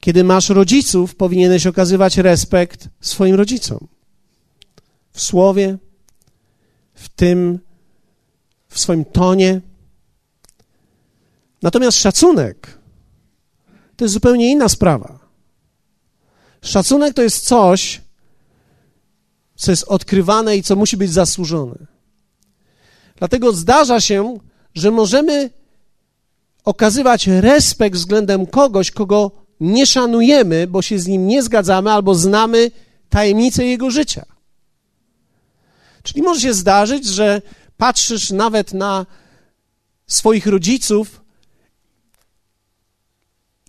[0.00, 3.88] Kiedy masz rodziców, powinieneś okazywać respekt swoim rodzicom.
[5.12, 5.78] W słowie,
[6.94, 7.58] w tym,
[8.68, 9.60] w swoim tonie.
[11.62, 12.78] Natomiast szacunek
[13.96, 15.15] to jest zupełnie inna sprawa.
[16.66, 18.00] Szacunek to jest coś,
[19.56, 21.86] co jest odkrywane i co musi być zasłużone.
[23.16, 24.38] Dlatego zdarza się,
[24.74, 25.50] że możemy
[26.64, 32.70] okazywać respekt względem kogoś, kogo nie szanujemy, bo się z nim nie zgadzamy albo znamy
[33.08, 34.24] tajemnicę jego życia.
[36.02, 37.42] Czyli może się zdarzyć, że
[37.76, 39.06] patrzysz nawet na
[40.06, 41.20] swoich rodziców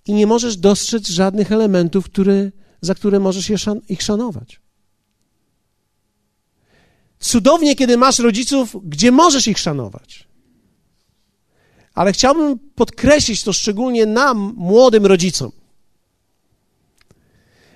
[0.06, 3.50] i nie możesz dostrzec żadnych elementów, które za które możesz
[3.88, 4.60] ich szanować.
[7.20, 10.28] Cudownie, kiedy masz rodziców, gdzie możesz ich szanować.
[11.94, 15.52] Ale chciałbym podkreślić to szczególnie nam, młodym rodzicom,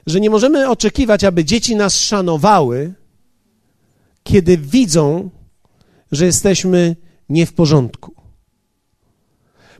[0.06, 2.94] że nie możemy oczekiwać, aby dzieci nas szanowały,
[4.22, 5.30] kiedy widzą,
[6.12, 6.96] że jesteśmy
[7.28, 8.14] nie w porządku.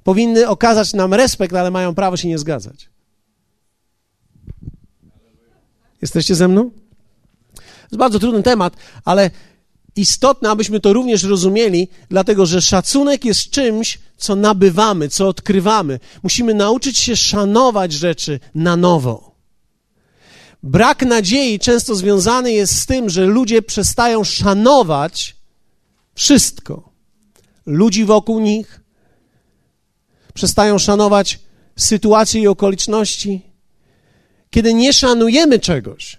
[0.03, 2.92] Powinny okazać nam respekt, ale mają prawo się nie zgadzać.
[6.03, 6.71] Jesteście ze mną?
[7.55, 9.31] To jest bardzo trudny temat, ale
[9.97, 16.01] istotne, abyśmy to również rozumieli, dlatego że szacunek jest czymś, co nabywamy, co odkrywamy.
[16.23, 19.33] Musimy nauczyć się szanować rzeczy na nowo.
[20.63, 25.37] Brak nadziei często związany jest z tym, że ludzie przestają szanować
[26.15, 26.93] wszystko.
[27.67, 28.81] Ludzi wokół nich,
[30.35, 31.39] przestają szanować
[31.77, 33.52] sytuacje i okoliczności,
[34.53, 36.19] kiedy nie szanujemy czegoś,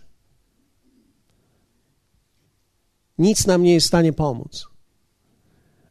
[3.17, 4.67] nic nam nie jest w stanie pomóc.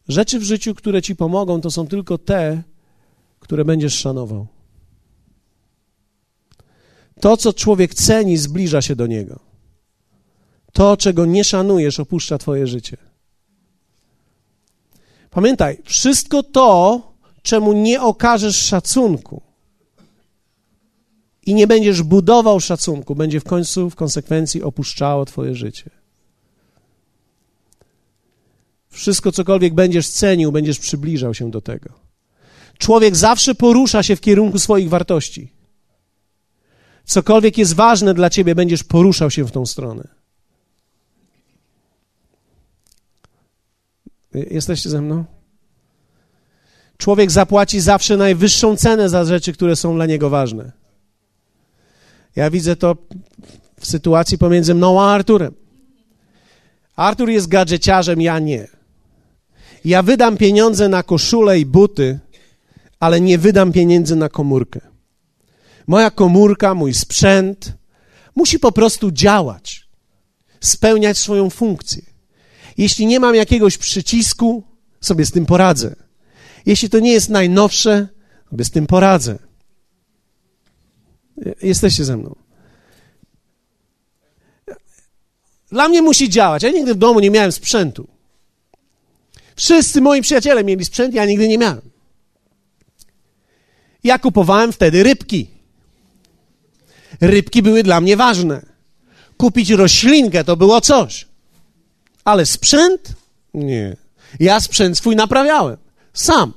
[0.08, 2.62] Rzeczy w życiu, które ci pomogą, to są tylko te,
[3.40, 4.46] które będziesz szanował.
[7.20, 9.40] To, co człowiek ceni, zbliża się do niego.
[10.72, 12.96] To, czego nie szanujesz, opuszcza twoje życie.
[15.30, 17.00] Pamiętaj, wszystko to,
[17.42, 19.51] czemu nie okażesz szacunku
[21.46, 25.90] i nie będziesz budował szacunku, będzie w końcu, w konsekwencji opuszczało twoje życie.
[28.88, 31.90] Wszystko, cokolwiek będziesz cenił, będziesz przybliżał się do tego.
[32.78, 35.52] Człowiek zawsze porusza się w kierunku swoich wartości.
[37.04, 40.08] Cokolwiek jest ważne dla ciebie, będziesz poruszał się w tą stronę.
[44.34, 45.24] Jesteście ze mną?
[46.96, 50.81] Człowiek zapłaci zawsze najwyższą cenę za rzeczy, które są dla niego ważne.
[52.36, 52.96] Ja widzę to
[53.80, 55.54] w sytuacji pomiędzy mną a Arturem.
[56.96, 58.68] Artur jest gadżeciarzem, ja nie.
[59.84, 62.20] Ja wydam pieniądze na koszulę i buty,
[63.00, 64.80] ale nie wydam pieniędzy na komórkę.
[65.86, 67.72] Moja komórka, mój sprzęt
[68.34, 69.88] musi po prostu działać,
[70.60, 72.02] spełniać swoją funkcję.
[72.78, 74.62] Jeśli nie mam jakiegoś przycisku,
[75.00, 75.96] sobie z tym poradzę.
[76.66, 78.08] Jeśli to nie jest najnowsze,
[78.50, 79.38] sobie z tym poradzę.
[81.62, 82.34] Jesteście ze mną.
[85.70, 86.62] Dla mnie musi działać.
[86.62, 88.08] Ja nigdy w domu nie miałem sprzętu.
[89.56, 91.80] Wszyscy moi przyjaciele mieli sprzęt, ja nigdy nie miałem.
[94.04, 95.48] Ja kupowałem wtedy rybki.
[97.20, 98.66] Rybki były dla mnie ważne.
[99.36, 101.26] Kupić roślinkę to było coś.
[102.24, 103.12] Ale sprzęt?
[103.54, 103.96] Nie.
[104.40, 105.76] Ja sprzęt swój naprawiałem.
[106.12, 106.52] Sam.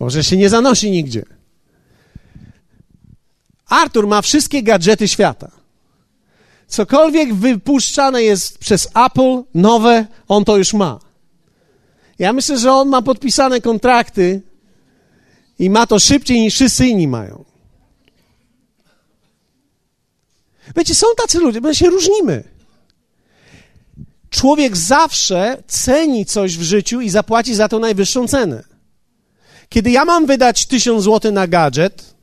[0.00, 1.24] Może się nie zanosi nigdzie.
[3.74, 5.50] Artur ma wszystkie gadżety świata.
[6.66, 11.00] Cokolwiek wypuszczane jest przez Apple, nowe, on to już ma.
[12.18, 14.42] Ja myślę, że on ma podpisane kontrakty
[15.58, 17.44] i ma to szybciej niż wszyscy inni mają.
[20.76, 22.44] Wiecie, są tacy ludzie, my się różnimy.
[24.30, 28.64] Człowiek zawsze ceni coś w życiu i zapłaci za to najwyższą cenę.
[29.68, 32.13] Kiedy ja mam wydać tysiąc złotych na gadżet,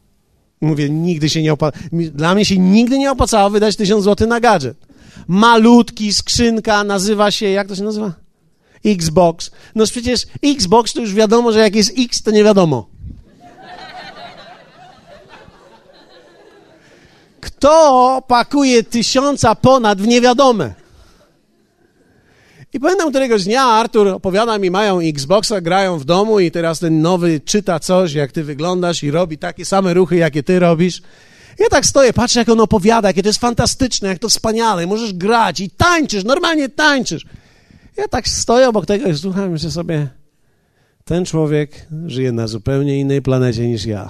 [0.62, 4.40] mówię, nigdy się nie opłaca, dla mnie się nigdy nie opłacało wydać tysiąc złotych na
[4.40, 4.78] gadżet.
[5.28, 8.14] Malutki, skrzynka, nazywa się, jak to się nazywa?
[8.86, 9.52] Xbox.
[9.76, 12.88] No przecież Xbox to już wiadomo, że jak jest X, to nie wiadomo.
[17.42, 20.81] Kto pakuje tysiąca ponad w niewiadome?
[22.74, 27.02] I pamiętam któregoś dnia Artur opowiada mi, mają Xboxa, grają w domu i teraz ten
[27.02, 31.02] nowy czyta coś, jak ty wyglądasz i robi takie same ruchy, jakie ty robisz.
[31.60, 35.14] Ja tak stoję, patrzę, jak on opowiada, jakie to jest fantastyczne, jak to wspaniale, możesz
[35.14, 37.26] grać i tańczysz, normalnie tańczysz.
[37.98, 40.08] Ja tak stoję obok tego i słucham, myślę sobie,
[41.06, 44.10] ten człowiek żyje na zupełnie innej planecie niż ja.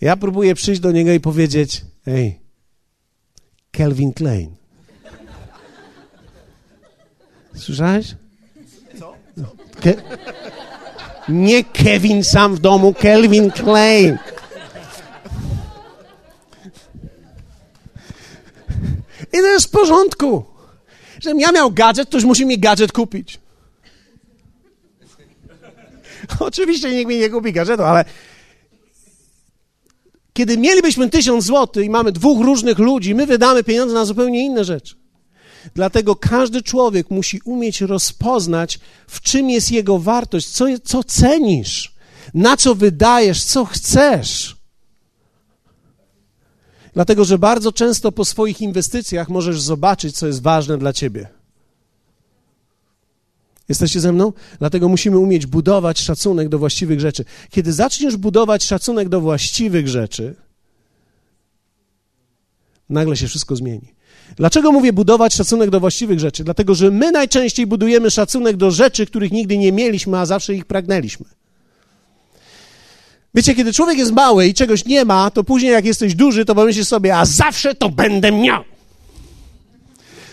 [0.00, 2.40] Ja próbuję przyjść do niego i powiedzieć, ej,
[3.70, 4.59] Kelvin Klein,
[7.60, 8.14] Słyszałeś?
[8.98, 9.14] Co?
[9.80, 9.94] Ke
[11.28, 14.18] nie Kevin sam w domu, Kelvin Klein.
[19.32, 20.44] I to jest w porządku.
[21.20, 23.38] Żebym ja miał gadżet, to już musi mi gadżet kupić.
[26.40, 28.04] Oczywiście nikt mi nie kupi gadżetu, ale
[30.32, 34.64] kiedy mielibyśmy tysiąc złotych i mamy dwóch różnych ludzi, my wydamy pieniądze na zupełnie inne
[34.64, 34.99] rzeczy.
[35.74, 41.94] Dlatego każdy człowiek musi umieć rozpoznać, w czym jest jego wartość, co, co cenisz,
[42.34, 44.56] na co wydajesz, co chcesz.
[46.94, 51.28] Dlatego, że bardzo często po swoich inwestycjach możesz zobaczyć, co jest ważne dla ciebie.
[53.68, 54.32] Jesteście ze mną?
[54.58, 57.24] Dlatego musimy umieć budować szacunek do właściwych rzeczy.
[57.50, 60.34] Kiedy zaczniesz budować szacunek do właściwych rzeczy,
[62.88, 63.94] nagle się wszystko zmieni.
[64.36, 66.44] Dlaczego mówię budować szacunek do właściwych rzeczy?
[66.44, 70.64] Dlatego, że my najczęściej budujemy szacunek do rzeczy, których nigdy nie mieliśmy, a zawsze ich
[70.64, 71.26] pragnęliśmy.
[73.34, 76.54] Wiecie, kiedy człowiek jest mały i czegoś nie ma, to później jak jesteś duży, to
[76.54, 78.64] pomyślisz sobie, a zawsze to będę miał.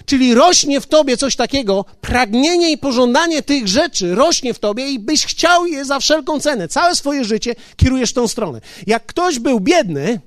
[0.06, 5.00] Czyli rośnie w tobie coś takiego, pragnienie i pożądanie tych rzeczy rośnie w tobie i
[5.00, 6.68] byś chciał je za wszelką cenę.
[6.68, 8.62] Całe swoje życie kierujesz tą stronę.
[8.88, 10.20] Jak ktoś był biedny,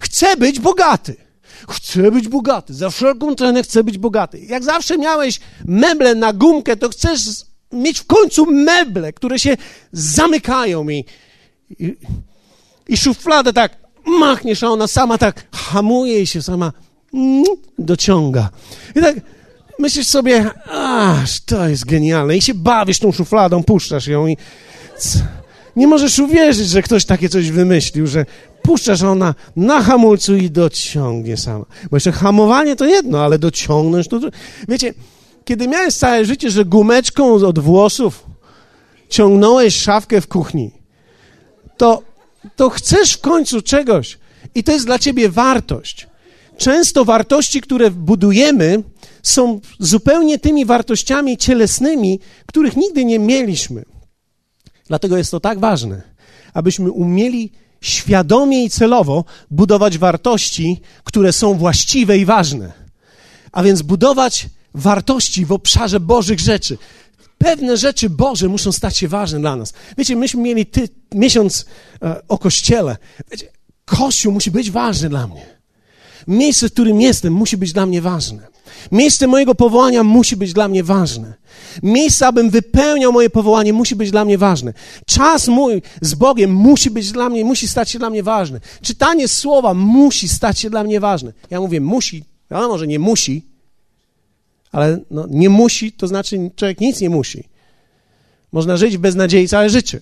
[0.00, 1.16] chce być bogaty.
[1.68, 4.38] Chcę być bogaty, za wszelką cenę chcę być bogaty.
[4.38, 7.20] Jak zawsze miałeś meble na gumkę, to chcesz
[7.72, 9.56] mieć w końcu meble, które się
[9.92, 11.04] zamykają i,
[11.78, 11.96] i,
[12.88, 16.72] i szufladę tak machniesz, a ona sama tak hamuje i się sama
[17.14, 17.44] mm,
[17.78, 18.50] dociąga.
[18.96, 19.16] I tak
[19.78, 22.36] myślisz sobie, aż to jest genialne.
[22.36, 24.36] I się bawisz tą szufladą, puszczasz ją i
[25.76, 28.26] nie możesz uwierzyć, że ktoś takie coś wymyślił, że
[28.62, 31.64] puszczasz ona na hamulcu i dociągnie sama.
[31.90, 34.20] Bo jeszcze hamowanie to jedno, ale dociągnąć to...
[34.68, 34.94] Wiecie,
[35.44, 38.26] kiedy miałeś całe życie, że gumeczką od włosów
[39.08, 40.70] ciągnąłeś szafkę w kuchni,
[41.76, 42.02] to,
[42.56, 44.18] to chcesz w końcu czegoś
[44.54, 46.06] i to jest dla ciebie wartość.
[46.56, 48.82] Często wartości, które budujemy,
[49.22, 53.84] są zupełnie tymi wartościami cielesnymi, których nigdy nie mieliśmy.
[54.86, 56.02] Dlatego jest to tak ważne,
[56.54, 57.52] abyśmy umieli
[57.82, 62.72] świadomie i celowo budować wartości, które są właściwe i ważne.
[63.52, 66.78] A więc budować wartości w obszarze Bożych rzeczy.
[67.38, 69.72] Pewne rzeczy Boże muszą stać się ważne dla nas.
[69.98, 71.66] Wiecie, myśmy mieli ty, miesiąc
[72.02, 72.96] e, o kościele.
[73.30, 73.46] Wiecie,
[73.84, 75.61] kościół musi być ważny dla mnie.
[76.28, 78.52] Miejsce, w którym jestem, musi być dla mnie ważne.
[78.92, 81.34] Miejsce mojego powołania musi być dla mnie ważne.
[81.82, 84.72] Miejsce, abym wypełniał moje powołanie, musi być dla mnie ważne.
[85.06, 88.60] Czas mój z Bogiem musi być dla mnie, musi stać się dla mnie ważny.
[88.82, 91.32] Czytanie słowa musi stać się dla mnie ważne.
[91.50, 93.46] Ja mówię musi, ale może nie musi,
[94.72, 97.44] ale no, nie musi, to znaczy człowiek nic nie musi.
[98.52, 100.00] Można żyć w beznadziei całe życie.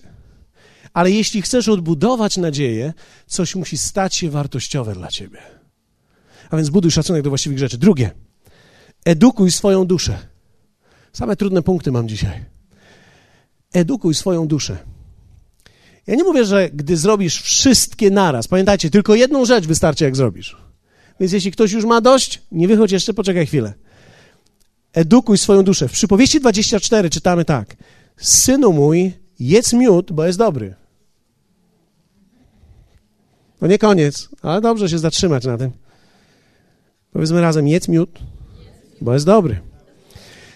[0.93, 2.93] Ale jeśli chcesz odbudować nadzieję,
[3.27, 5.60] coś musi stać się wartościowe dla ciebie.
[6.51, 7.77] A więc buduj szacunek do właściwych rzeczy.
[7.77, 8.11] Drugie,
[9.05, 10.17] edukuj swoją duszę.
[11.13, 12.45] Same trudne punkty mam dzisiaj.
[13.73, 14.77] Edukuj swoją duszę.
[16.07, 20.57] Ja nie mówię, że gdy zrobisz wszystkie naraz, pamiętajcie, tylko jedną rzecz wystarczy, jak zrobisz.
[21.19, 23.73] Więc jeśli ktoś już ma dość, nie wychodź jeszcze, poczekaj chwilę.
[24.93, 25.87] Edukuj swoją duszę.
[25.87, 27.75] W przypowieści 24 czytamy tak.
[28.17, 30.75] Synu mój, jedz miód, bo jest dobry.
[33.59, 35.80] To nie koniec, ale dobrze się zatrzymać na tym.
[37.11, 38.19] Powiedzmy razem, jedz miód,
[39.01, 39.59] bo jest dobry.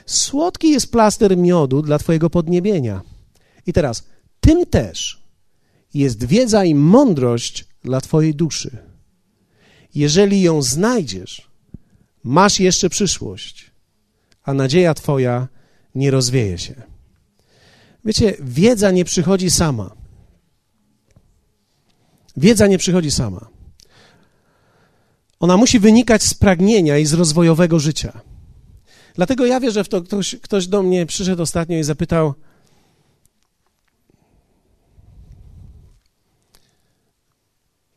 [0.05, 3.01] Słodki jest plaster miodu dla Twojego podniebienia.
[3.67, 4.03] I teraz,
[4.39, 5.23] tym też
[5.93, 8.77] jest wiedza i mądrość dla Twojej duszy.
[9.95, 11.49] Jeżeli ją znajdziesz,
[12.23, 13.71] masz jeszcze przyszłość,
[14.43, 15.47] a nadzieja Twoja
[15.95, 16.83] nie rozwieje się.
[18.05, 19.95] Wiecie, wiedza nie przychodzi sama.
[22.37, 23.54] Wiedza nie przychodzi sama.
[25.45, 28.21] Ona musi wynikać z pragnienia i z rozwojowego życia.
[29.15, 32.33] Dlatego ja wierzę w to, ktoś, ktoś do mnie przyszedł ostatnio i zapytał,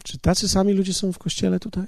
[0.04, 1.86] czy tacy sami ludzie są w kościele tutaj?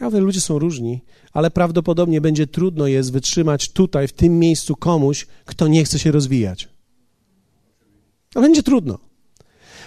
[0.00, 1.00] Ja mówię, ludzie są różni,
[1.32, 6.12] ale prawdopodobnie będzie trudno jest wytrzymać tutaj, w tym miejscu komuś, kto nie chce się
[6.12, 6.68] rozwijać.
[8.34, 8.98] Będzie trudno,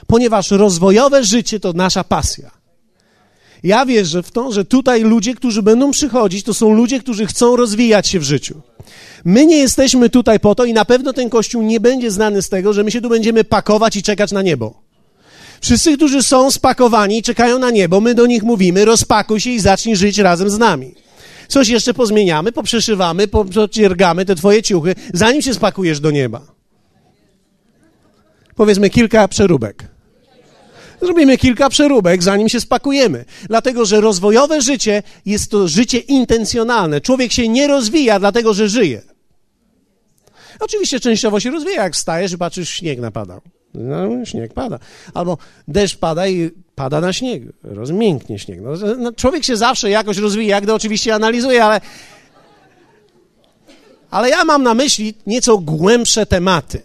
[0.08, 2.62] ponieważ rozwojowe życie to nasza pasja.
[3.64, 7.55] Ja wierzę w to, że tutaj ludzie, którzy będą przychodzić, to są ludzie, którzy chcą
[7.55, 8.61] rozwijać się w życiu.
[9.26, 12.49] My nie jesteśmy tutaj po to i na pewno ten kościół nie będzie znany z
[12.49, 14.82] tego, że my się tu będziemy pakować i czekać na niebo.
[15.61, 19.59] Wszyscy, którzy są spakowani i czekają na niebo, my do nich mówimy, rozpakuj się i
[19.59, 20.95] zacznij żyć razem z nami.
[21.47, 26.41] Coś jeszcze pozmieniamy, poprzeszywamy, pociergamy te twoje ciuchy, zanim się spakujesz do nieba.
[28.55, 29.93] Powiedzmy kilka przeróbek.
[31.04, 33.26] Zrobimy kilka przeróbek, zanim się spakujemy.
[33.47, 37.01] Dlatego, że rozwojowe życie jest to życie intencjonalne.
[37.01, 39.01] Człowiek się nie rozwija, dlatego że żyje.
[40.60, 43.41] Oczywiście częściowo się rozwija, jak wstajesz i patrzysz, śnieg napadał.
[43.74, 44.80] No, śnieg pada.
[45.14, 45.38] Albo
[45.68, 47.43] deszcz pada i pada na śnieg.
[47.64, 48.60] Rozmięknie śnieg.
[48.62, 51.82] No, no, człowiek się zawsze jakoś rozwija, gdy oczywiście analizuje, ale,
[54.12, 56.82] ale ja mam na myśli nieco głębsze tematy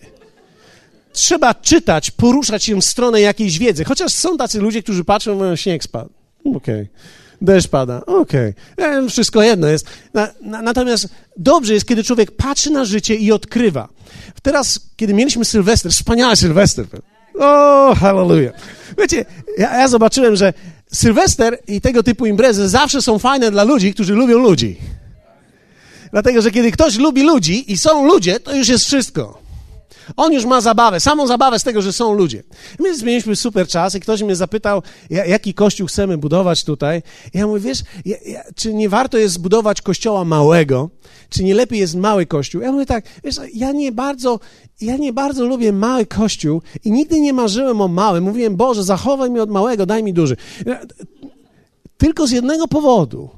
[1.18, 3.84] trzeba czytać, poruszać się w stronę jakiejś wiedzy.
[3.84, 6.10] Chociaż są tacy ludzie, którzy patrzą, mówią, śnieg spadł.
[6.40, 6.56] Okej.
[6.56, 6.88] Okay.
[7.40, 8.06] Deszcz pada.
[8.06, 8.54] Okej.
[8.78, 9.10] Okay.
[9.10, 9.86] Wszystko jedno jest.
[10.14, 13.88] Na, na, natomiast dobrze jest, kiedy człowiek patrzy na życie i odkrywa.
[14.42, 16.86] Teraz, kiedy mieliśmy Sylwester, wspaniały Sylwester.
[17.38, 18.54] O, hallelujah.
[18.98, 19.24] Wiecie,
[19.58, 20.52] ja, ja zobaczyłem, że
[20.92, 24.76] Sylwester i tego typu imprezy zawsze są fajne dla ludzi, którzy lubią ludzi.
[26.10, 29.47] Dlatego, że kiedy ktoś lubi ludzi i są ludzie, to już jest wszystko.
[30.16, 32.42] On już ma zabawę, samą zabawę z tego, że są ludzie.
[32.78, 37.02] My zmieniliśmy super czas i ktoś mnie zapytał, jaki kościół chcemy budować tutaj.
[37.34, 40.90] I ja mówię, wiesz, ja, ja, czy nie warto jest zbudować kościoła małego?
[41.28, 42.60] Czy nie lepiej jest mały kościół?
[42.60, 44.40] Ja mówię tak, wiesz, ja nie bardzo,
[44.80, 48.24] ja nie bardzo lubię mały kościół i nigdy nie marzyłem o małym.
[48.24, 50.36] Mówiłem, Boże, zachowaj mnie od małego, daj mi duży.
[51.98, 53.30] Tylko z jednego powodu.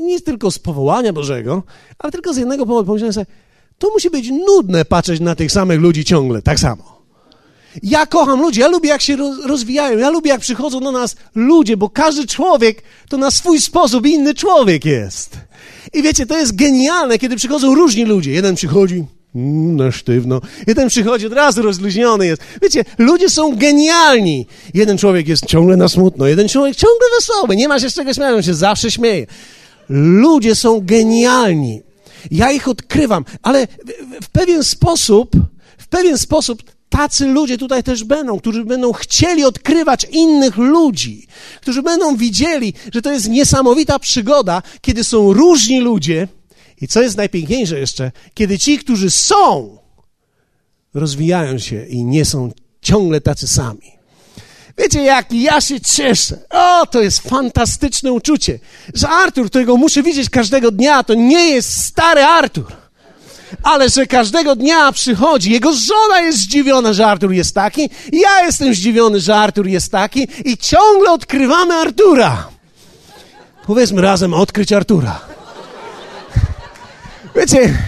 [0.00, 1.62] Nie tylko z powołania Bożego,
[1.98, 2.86] ale tylko z jednego powodu.
[2.86, 3.26] Pomyślałem sobie,
[3.78, 6.94] To musi być nudne patrzeć na tych samych ludzi ciągle, tak samo.
[7.82, 9.16] Ja kocham ludzi, ja lubię jak się
[9.46, 14.06] rozwijają, ja lubię jak przychodzą do nas ludzie, bo każdy człowiek to na swój sposób
[14.06, 15.36] inny człowiek jest.
[15.92, 18.32] I wiecie, to jest genialne, kiedy przychodzą różni ludzie.
[18.32, 19.04] Jeden przychodzi,
[19.34, 20.40] mm, na sztywno.
[20.66, 22.42] Jeden przychodzi od razu rozluźniony jest.
[22.62, 24.46] Wiecie, ludzie są genialni.
[24.74, 27.56] Jeden człowiek jest ciągle na smutno, jeden człowiek ciągle wesoły.
[27.56, 29.26] Nie ma się z czego śmiać, on się zawsze śmieje.
[29.88, 31.82] Ludzie są genialni.
[32.30, 33.66] Ja ich odkrywam, ale
[34.22, 35.30] w, pewien sposób,
[35.78, 41.26] w pewien sposób tacy ludzie tutaj też będą, którzy będą chcieli odkrywać innych ludzi,
[41.60, 46.28] którzy będą widzieli, że to jest niesamowita przygoda, kiedy są różni ludzie
[46.80, 49.78] i co jest najpiękniejsze jeszcze, kiedy ci, którzy są,
[50.94, 52.52] rozwijają się i nie są
[52.82, 53.93] ciągle tacy sami.
[54.78, 56.38] Wiecie, jak ja się cieszę.
[56.50, 58.58] O, to jest fantastyczne uczucie,
[58.94, 62.84] że Artur, którego muszę widzieć każdego dnia, to nie jest stary Artur
[63.62, 68.74] ale że każdego dnia przychodzi, jego żona jest zdziwiona, że Artur jest taki, ja jestem
[68.74, 72.48] zdziwiony, że Artur jest taki i ciągle odkrywamy Artura.
[73.66, 75.20] Powiedzmy razem, odkryć Artura.
[77.36, 77.78] Wiecie,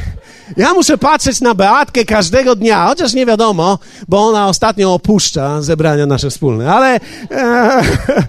[0.56, 3.78] ja muszę patrzeć na Beatkę każdego dnia, chociaż nie wiadomo,
[4.08, 7.82] bo ona ostatnio opuszcza zebrania nasze wspólne, ale, e,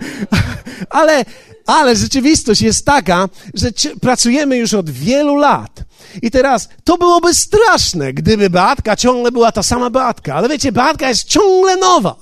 [0.89, 1.26] ale,
[1.65, 3.70] ale rzeczywistość jest taka, że
[4.01, 5.84] pracujemy już od wielu lat.
[6.22, 11.09] I teraz to byłoby straszne, gdyby Beatka ciągle była ta sama Beatka, ale wiecie, Beatka
[11.09, 12.15] jest ciągle nowa.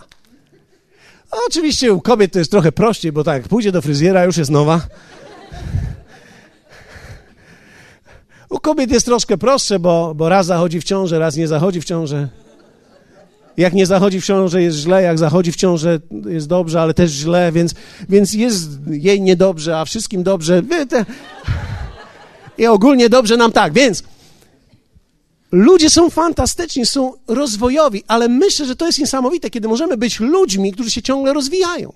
[1.47, 4.81] Oczywiście u kobiet to jest trochę prościej, bo tak, pójdzie do fryzjera, już jest nowa.
[8.49, 11.85] U kobiet jest troszkę prostsze, bo, bo raz zachodzi w ciążę, raz nie zachodzi w
[11.85, 12.27] ciążę.
[13.57, 17.11] Jak nie zachodzi w ciążę, jest źle, jak zachodzi w ciążę, jest dobrze, ale też
[17.11, 17.73] źle, więc,
[18.09, 20.61] więc jest jej niedobrze, a wszystkim dobrze.
[22.57, 24.03] I ogólnie dobrze nam tak, więc
[25.51, 30.71] ludzie są fantastyczni, są rozwojowi, ale myślę, że to jest niesamowite, kiedy możemy być ludźmi,
[30.71, 31.93] którzy się ciągle rozwijają.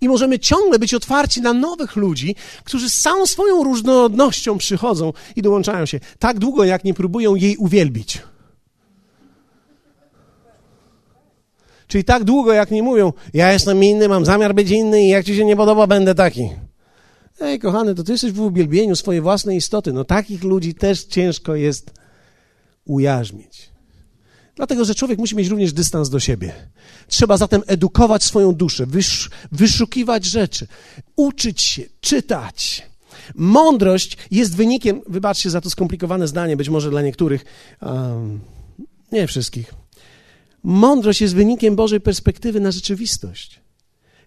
[0.00, 2.34] I możemy ciągle być otwarci na nowych ludzi,
[2.64, 7.56] którzy z całą swoją różnorodnością przychodzą i dołączają się, tak długo, jak nie próbują jej
[7.56, 8.22] uwielbić.
[11.86, 15.26] Czyli tak długo, jak nie mówią, ja jestem inny, mam zamiar być inny i jak
[15.26, 16.50] ci się nie podoba, będę taki.
[17.40, 19.92] Ej, kochany, to ty jesteś w uwielbieniu swojej własnej istoty.
[19.92, 21.90] No takich ludzi też ciężko jest
[22.84, 23.70] ujarzmić.
[24.58, 26.52] Dlatego, że człowiek musi mieć również dystans do siebie.
[27.08, 30.66] Trzeba zatem edukować swoją duszę, wysz, wyszukiwać rzeczy,
[31.16, 32.86] uczyć się, czytać.
[33.34, 37.44] Mądrość jest wynikiem, wybaczcie za to skomplikowane zdanie, być może dla niektórych,
[37.82, 38.40] um,
[39.12, 39.74] nie wszystkich.
[40.62, 43.60] Mądrość jest wynikiem Bożej perspektywy na rzeczywistość.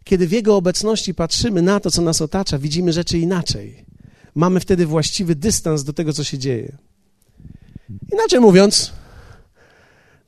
[0.04, 3.86] Kiedy w Jego obecności patrzymy na to, co nas otacza, widzimy rzeczy inaczej.
[4.36, 6.78] Mamy wtedy właściwy dystans do tego, co się dzieje.
[8.14, 9.01] Inaczej mówiąc,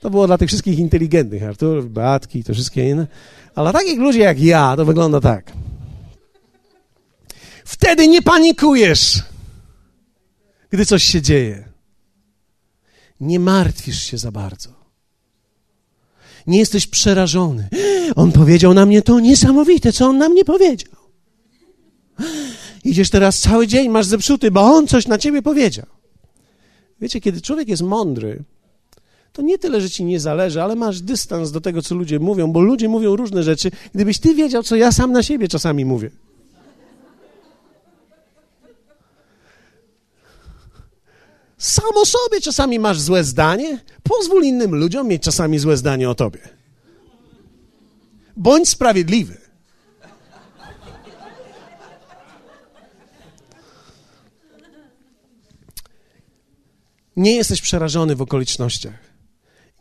[0.03, 3.07] to było dla tych wszystkich inteligentnych, Artur, Beatki i to wszystkie inne.
[3.55, 5.51] Ale dla takich ludzi jak ja, to wygląda tak.
[7.65, 9.23] Wtedy nie panikujesz,
[10.69, 11.69] gdy coś się dzieje.
[13.19, 14.69] Nie martwisz się za bardzo.
[16.47, 17.69] Nie jesteś przerażony.
[18.15, 20.93] On powiedział na mnie to niesamowite, co on nam nie powiedział.
[22.83, 25.85] Idziesz teraz cały dzień, masz zepsuty, bo on coś na ciebie powiedział.
[27.01, 28.43] Wiecie, kiedy człowiek jest mądry,
[29.33, 32.51] to nie tyle, że ci nie zależy, ale masz dystans do tego, co ludzie mówią,
[32.51, 33.71] bo ludzie mówią różne rzeczy.
[33.93, 36.09] Gdybyś ty wiedział, co ja sam na siebie czasami mówię.
[41.57, 43.79] Sam o sobie czasami masz złe zdanie.
[44.03, 46.39] Pozwól innym ludziom mieć czasami złe zdanie o tobie.
[48.37, 49.37] Bądź sprawiedliwy.
[57.15, 59.02] Nie jesteś przerażony w okolicznościach.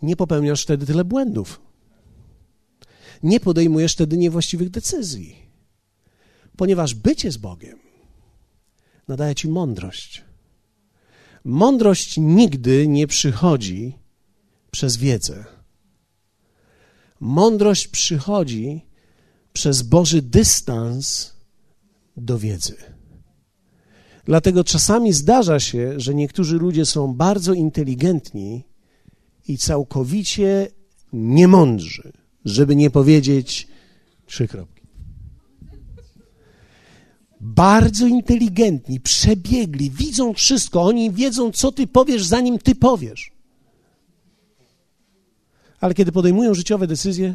[0.03, 1.61] Nie popełniasz wtedy tyle błędów.
[3.22, 5.36] Nie podejmujesz wtedy niewłaściwych decyzji.
[6.57, 7.78] Ponieważ bycie z Bogiem
[9.09, 10.24] nadaje ci mądrość.
[11.44, 13.98] Mądrość nigdy nie przychodzi
[14.70, 15.44] przez wiedzę.
[17.20, 18.80] Mądrość przychodzi
[19.53, 21.32] przez Boży dystans
[22.16, 22.76] do wiedzy.
[24.24, 28.64] Dlatego czasami zdarza się, że niektórzy ludzie są bardzo inteligentni
[29.49, 30.68] i całkowicie
[31.12, 32.12] niemądrzy,
[32.45, 33.68] żeby nie powiedzieć
[34.26, 34.82] trzy kropki
[37.43, 43.32] bardzo inteligentni, przebiegli, widzą wszystko, oni wiedzą, co ty powiesz, zanim ty powiesz.
[45.80, 47.34] Ale kiedy podejmują życiowe decyzje,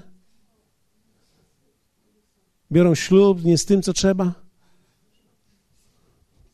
[2.72, 4.34] biorą ślub nie z tym, co trzeba,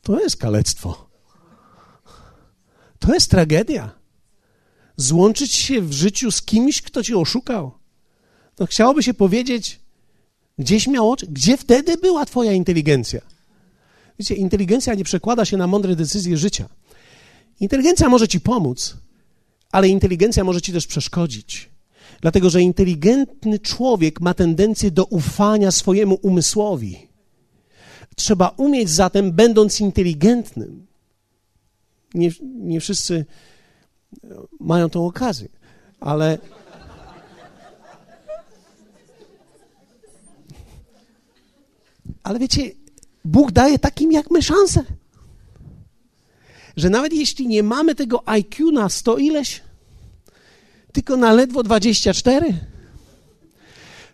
[0.02, 1.08] to jest kalectwo.
[2.98, 4.03] To jest tragedia.
[4.96, 7.72] Złączyć się w życiu z kimś, kto cię oszukał.
[8.58, 9.80] No chciałoby się powiedzieć,
[10.58, 13.20] gdzieś miało, gdzie wtedy była twoja inteligencja?
[14.18, 16.68] Wiecie, inteligencja nie przekłada się na mądre decyzje życia.
[17.60, 18.96] Inteligencja może ci pomóc,
[19.72, 21.70] ale inteligencja może ci też przeszkodzić.
[22.20, 27.08] Dlatego, że inteligentny człowiek ma tendencję do ufania swojemu umysłowi.
[28.16, 30.86] Trzeba umieć zatem, będąc inteligentnym,
[32.14, 33.24] nie, nie wszyscy
[34.60, 35.48] mają tą okazję,
[36.00, 36.38] ale.
[42.22, 42.70] Ale wiecie,
[43.24, 44.84] Bóg daje takim jak my szansę.
[46.76, 49.62] Że nawet jeśli nie mamy tego IQ na 100 ileś,
[50.92, 52.54] tylko na ledwo 24,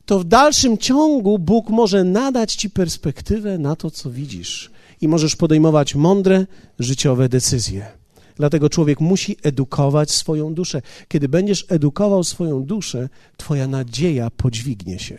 [0.07, 4.71] to w dalszym ciągu Bóg może nadać ci perspektywę na to, co widzisz
[5.01, 6.47] i możesz podejmować mądre,
[6.79, 8.00] życiowe decyzje.
[8.41, 10.83] Dlatego człowiek musi edukować swoją duszę.
[11.09, 15.19] Kiedy będziesz edukował swoją duszę, Twoja nadzieja podźwignie się.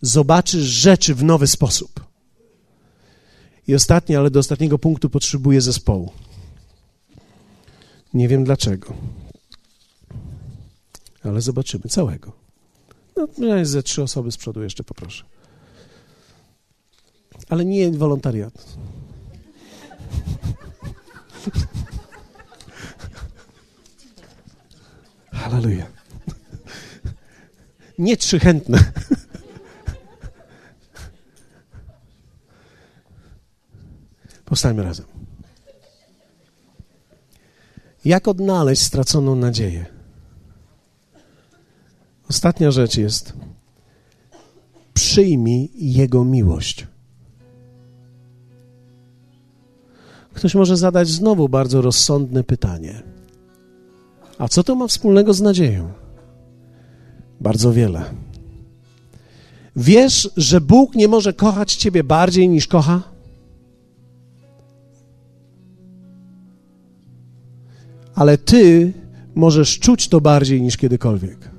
[0.00, 2.04] Zobaczysz rzeczy w nowy sposób.
[3.68, 6.12] I ostatnie, ale do ostatniego punktu potrzebuję zespołu.
[8.14, 8.94] Nie wiem dlaczego,
[11.22, 12.32] ale zobaczymy całego.
[13.16, 13.26] No,
[13.62, 15.24] ze trzy osoby z przodu jeszcze poproszę.
[17.48, 18.76] Ale nie wolontariat.
[25.44, 25.86] Halleluja.
[27.98, 28.78] Nie trzy chętne.
[34.44, 35.06] Powstańmy razem.
[38.04, 39.86] Jak odnaleźć straconą nadzieję?
[42.28, 43.32] Ostatnia rzecz jest:
[44.94, 46.86] przyjmij Jego miłość.
[50.34, 53.13] Ktoś może zadać znowu bardzo rozsądne pytanie.
[54.44, 55.92] A co to ma wspólnego z nadzieją?
[57.40, 58.04] Bardzo wiele.
[59.76, 63.02] Wiesz, że Bóg nie może kochać Ciebie bardziej niż kocha?
[68.14, 68.92] Ale Ty
[69.34, 71.50] możesz czuć to bardziej niż kiedykolwiek.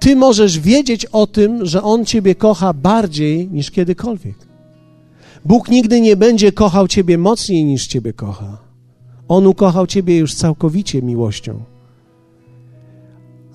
[0.00, 4.36] Ty możesz wiedzieć o tym, że On Ciebie kocha bardziej niż kiedykolwiek.
[5.44, 8.69] Bóg nigdy nie będzie kochał Ciebie mocniej niż Ciebie kocha.
[9.30, 11.62] On ukochał Ciebie już całkowicie miłością.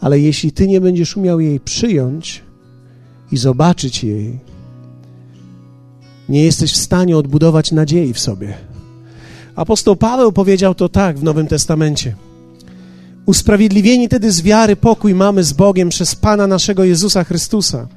[0.01, 2.43] Ale jeśli Ty nie będziesz umiał jej przyjąć
[3.31, 4.39] i zobaczyć jej,
[6.29, 8.53] nie jesteś w stanie odbudować nadziei w sobie.
[9.55, 12.15] Apostoł Paweł powiedział to tak w Nowym Testamencie.
[13.25, 17.87] Usprawiedliwieni tedy z wiary pokój mamy z Bogiem przez Pana naszego Jezusa Chrystusa,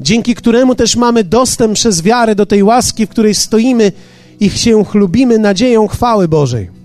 [0.00, 3.92] dzięki któremu też mamy dostęp przez wiarę do tej łaski, w której stoimy
[4.40, 6.75] i się chlubimy nadzieją chwały Bożej.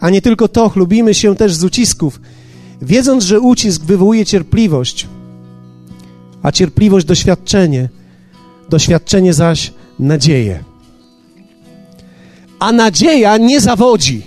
[0.00, 2.20] A nie tylko to, chlubimy się też z ucisków,
[2.82, 5.06] wiedząc, że ucisk wywołuje cierpliwość,
[6.42, 7.88] a cierpliwość doświadczenie,
[8.68, 10.64] doświadczenie zaś nadzieję.
[12.58, 14.22] A nadzieja nie zawodzi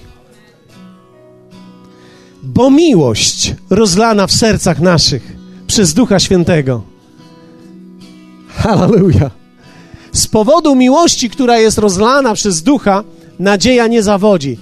[2.44, 5.36] bo miłość rozlana w sercach naszych
[5.68, 6.82] przez Ducha Świętego.
[8.48, 9.32] Hallelujah.
[10.12, 13.04] Z powodu miłości, która jest rozlana przez Ducha,
[13.40, 14.58] nadzieja nie zawodzi.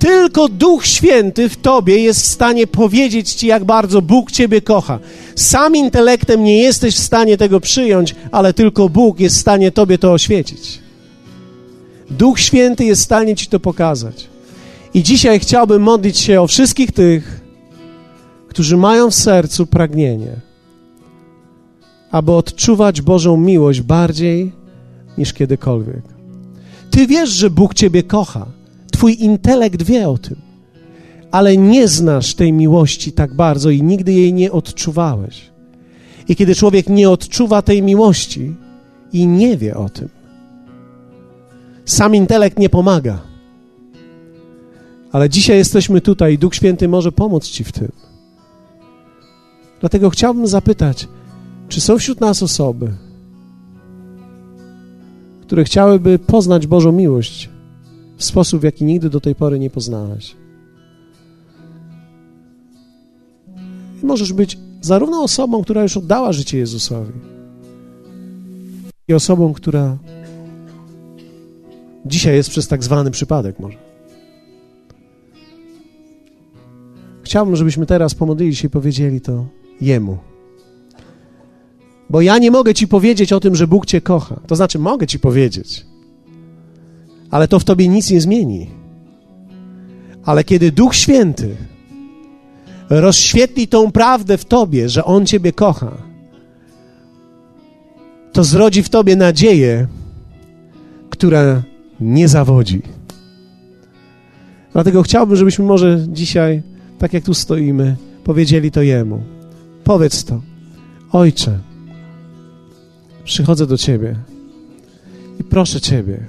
[0.00, 4.98] Tylko Duch Święty w tobie jest w stanie powiedzieć ci, jak bardzo Bóg ciebie kocha.
[5.34, 9.98] Sam intelektem nie jesteś w stanie tego przyjąć, ale tylko Bóg jest w stanie tobie
[9.98, 10.78] to oświecić.
[12.10, 14.26] Duch Święty jest w stanie ci to pokazać.
[14.94, 17.40] I dzisiaj chciałbym modlić się o wszystkich tych,
[18.48, 20.32] którzy mają w sercu pragnienie,
[22.10, 24.52] aby odczuwać Bożą miłość bardziej
[25.18, 26.02] niż kiedykolwiek.
[26.90, 28.59] Ty wiesz, że Bóg Ciebie kocha.
[29.00, 30.36] Twój intelekt wie o tym,
[31.30, 35.50] ale nie znasz tej miłości tak bardzo i nigdy jej nie odczuwałeś.
[36.28, 38.54] I kiedy człowiek nie odczuwa tej miłości
[39.12, 40.08] i nie wie o tym,
[41.84, 43.18] sam intelekt nie pomaga.
[45.12, 47.92] Ale dzisiaj jesteśmy tutaj i Duch Święty może pomóc Ci w tym.
[49.80, 51.08] Dlatego chciałbym zapytać,
[51.68, 52.92] czy są wśród nas osoby,
[55.42, 57.49] które chciałyby poznać Bożą miłość
[58.20, 60.36] w sposób, w jaki nigdy do tej pory nie poznałeś?
[64.02, 67.12] I możesz być zarówno osobą, która już oddała życie Jezusowi,
[69.08, 69.98] i osobą, która
[72.06, 73.78] dzisiaj jest przez tak zwany przypadek może.
[77.22, 79.46] Chciałbym, żebyśmy teraz pomodlili się i powiedzieli to
[79.80, 80.18] Jemu.
[82.10, 84.40] Bo ja nie mogę Ci powiedzieć o tym, że Bóg Cię kocha.
[84.46, 85.89] To znaczy, mogę Ci powiedzieć,
[87.30, 88.70] ale to w Tobie nic nie zmieni.
[90.24, 91.56] Ale kiedy Duch Święty
[92.90, 95.92] rozświetli tą prawdę w tobie, że On ciebie kocha,
[98.32, 99.86] to zrodzi w tobie nadzieję,
[101.10, 101.62] która
[102.00, 102.82] nie zawodzi.
[104.72, 106.62] Dlatego chciałbym, żebyśmy może dzisiaj,
[106.98, 109.22] tak jak tu stoimy, powiedzieli to Jemu.
[109.84, 110.40] Powiedz to.
[111.12, 111.58] Ojcze,
[113.24, 114.16] przychodzę do Ciebie
[115.40, 116.26] i proszę Ciebie,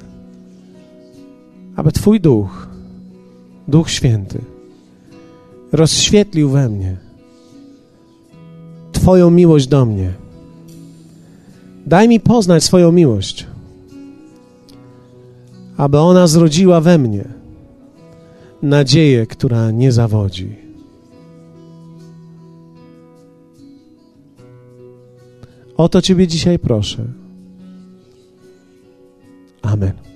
[1.75, 2.67] aby Twój duch,
[3.67, 4.41] Duch Święty,
[5.71, 6.97] rozświetlił we mnie
[8.91, 10.13] Twoją miłość do mnie.
[11.85, 13.47] Daj mi poznać swoją miłość,
[15.77, 17.25] aby ona zrodziła we mnie
[18.61, 20.55] nadzieję, która nie zawodzi.
[25.77, 27.05] O to Ciebie dzisiaj proszę.
[29.61, 30.10] Amen.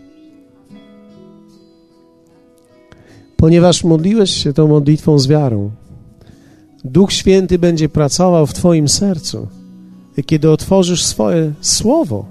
[3.38, 5.71] Ponieważ modliłeś się tą modlitwą z wiarą,
[6.83, 9.47] Duch Święty będzie pracował w Twoim sercu.
[10.25, 12.25] Kiedy otworzysz swoje słowo,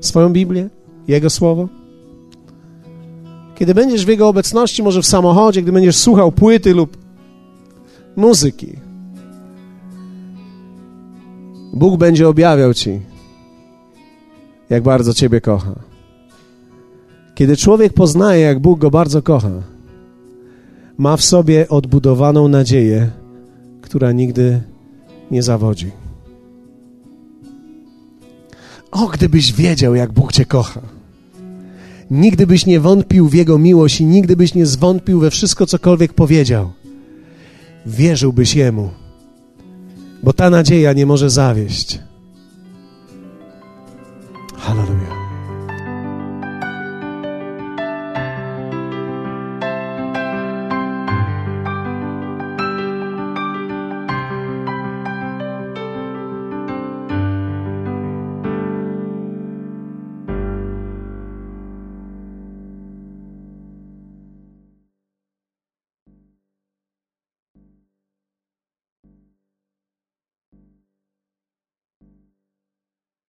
[0.00, 0.68] swoją Biblię,
[1.08, 1.68] Jego słowo,
[3.54, 6.96] kiedy będziesz w Jego obecności, może w samochodzie, gdy będziesz słuchał płyty lub
[8.16, 8.76] muzyki,
[11.72, 13.00] Bóg będzie objawiał Ci,
[14.70, 15.87] jak bardzo Ciebie kocha.
[17.38, 19.50] Kiedy człowiek poznaje, jak Bóg go bardzo kocha,
[20.98, 23.10] ma w sobie odbudowaną nadzieję,
[23.82, 24.62] która nigdy
[25.30, 25.90] nie zawodzi.
[28.90, 30.80] O, gdybyś wiedział, jak Bóg Cię kocha.
[32.10, 36.12] Nigdy byś nie wątpił w Jego miłość i nigdy byś nie zwątpił we wszystko, cokolwiek
[36.12, 36.72] powiedział.
[37.86, 38.90] Wierzyłbyś Jemu,
[40.22, 41.98] bo ta nadzieja nie może zawieść.
[44.56, 45.17] Hallelujah.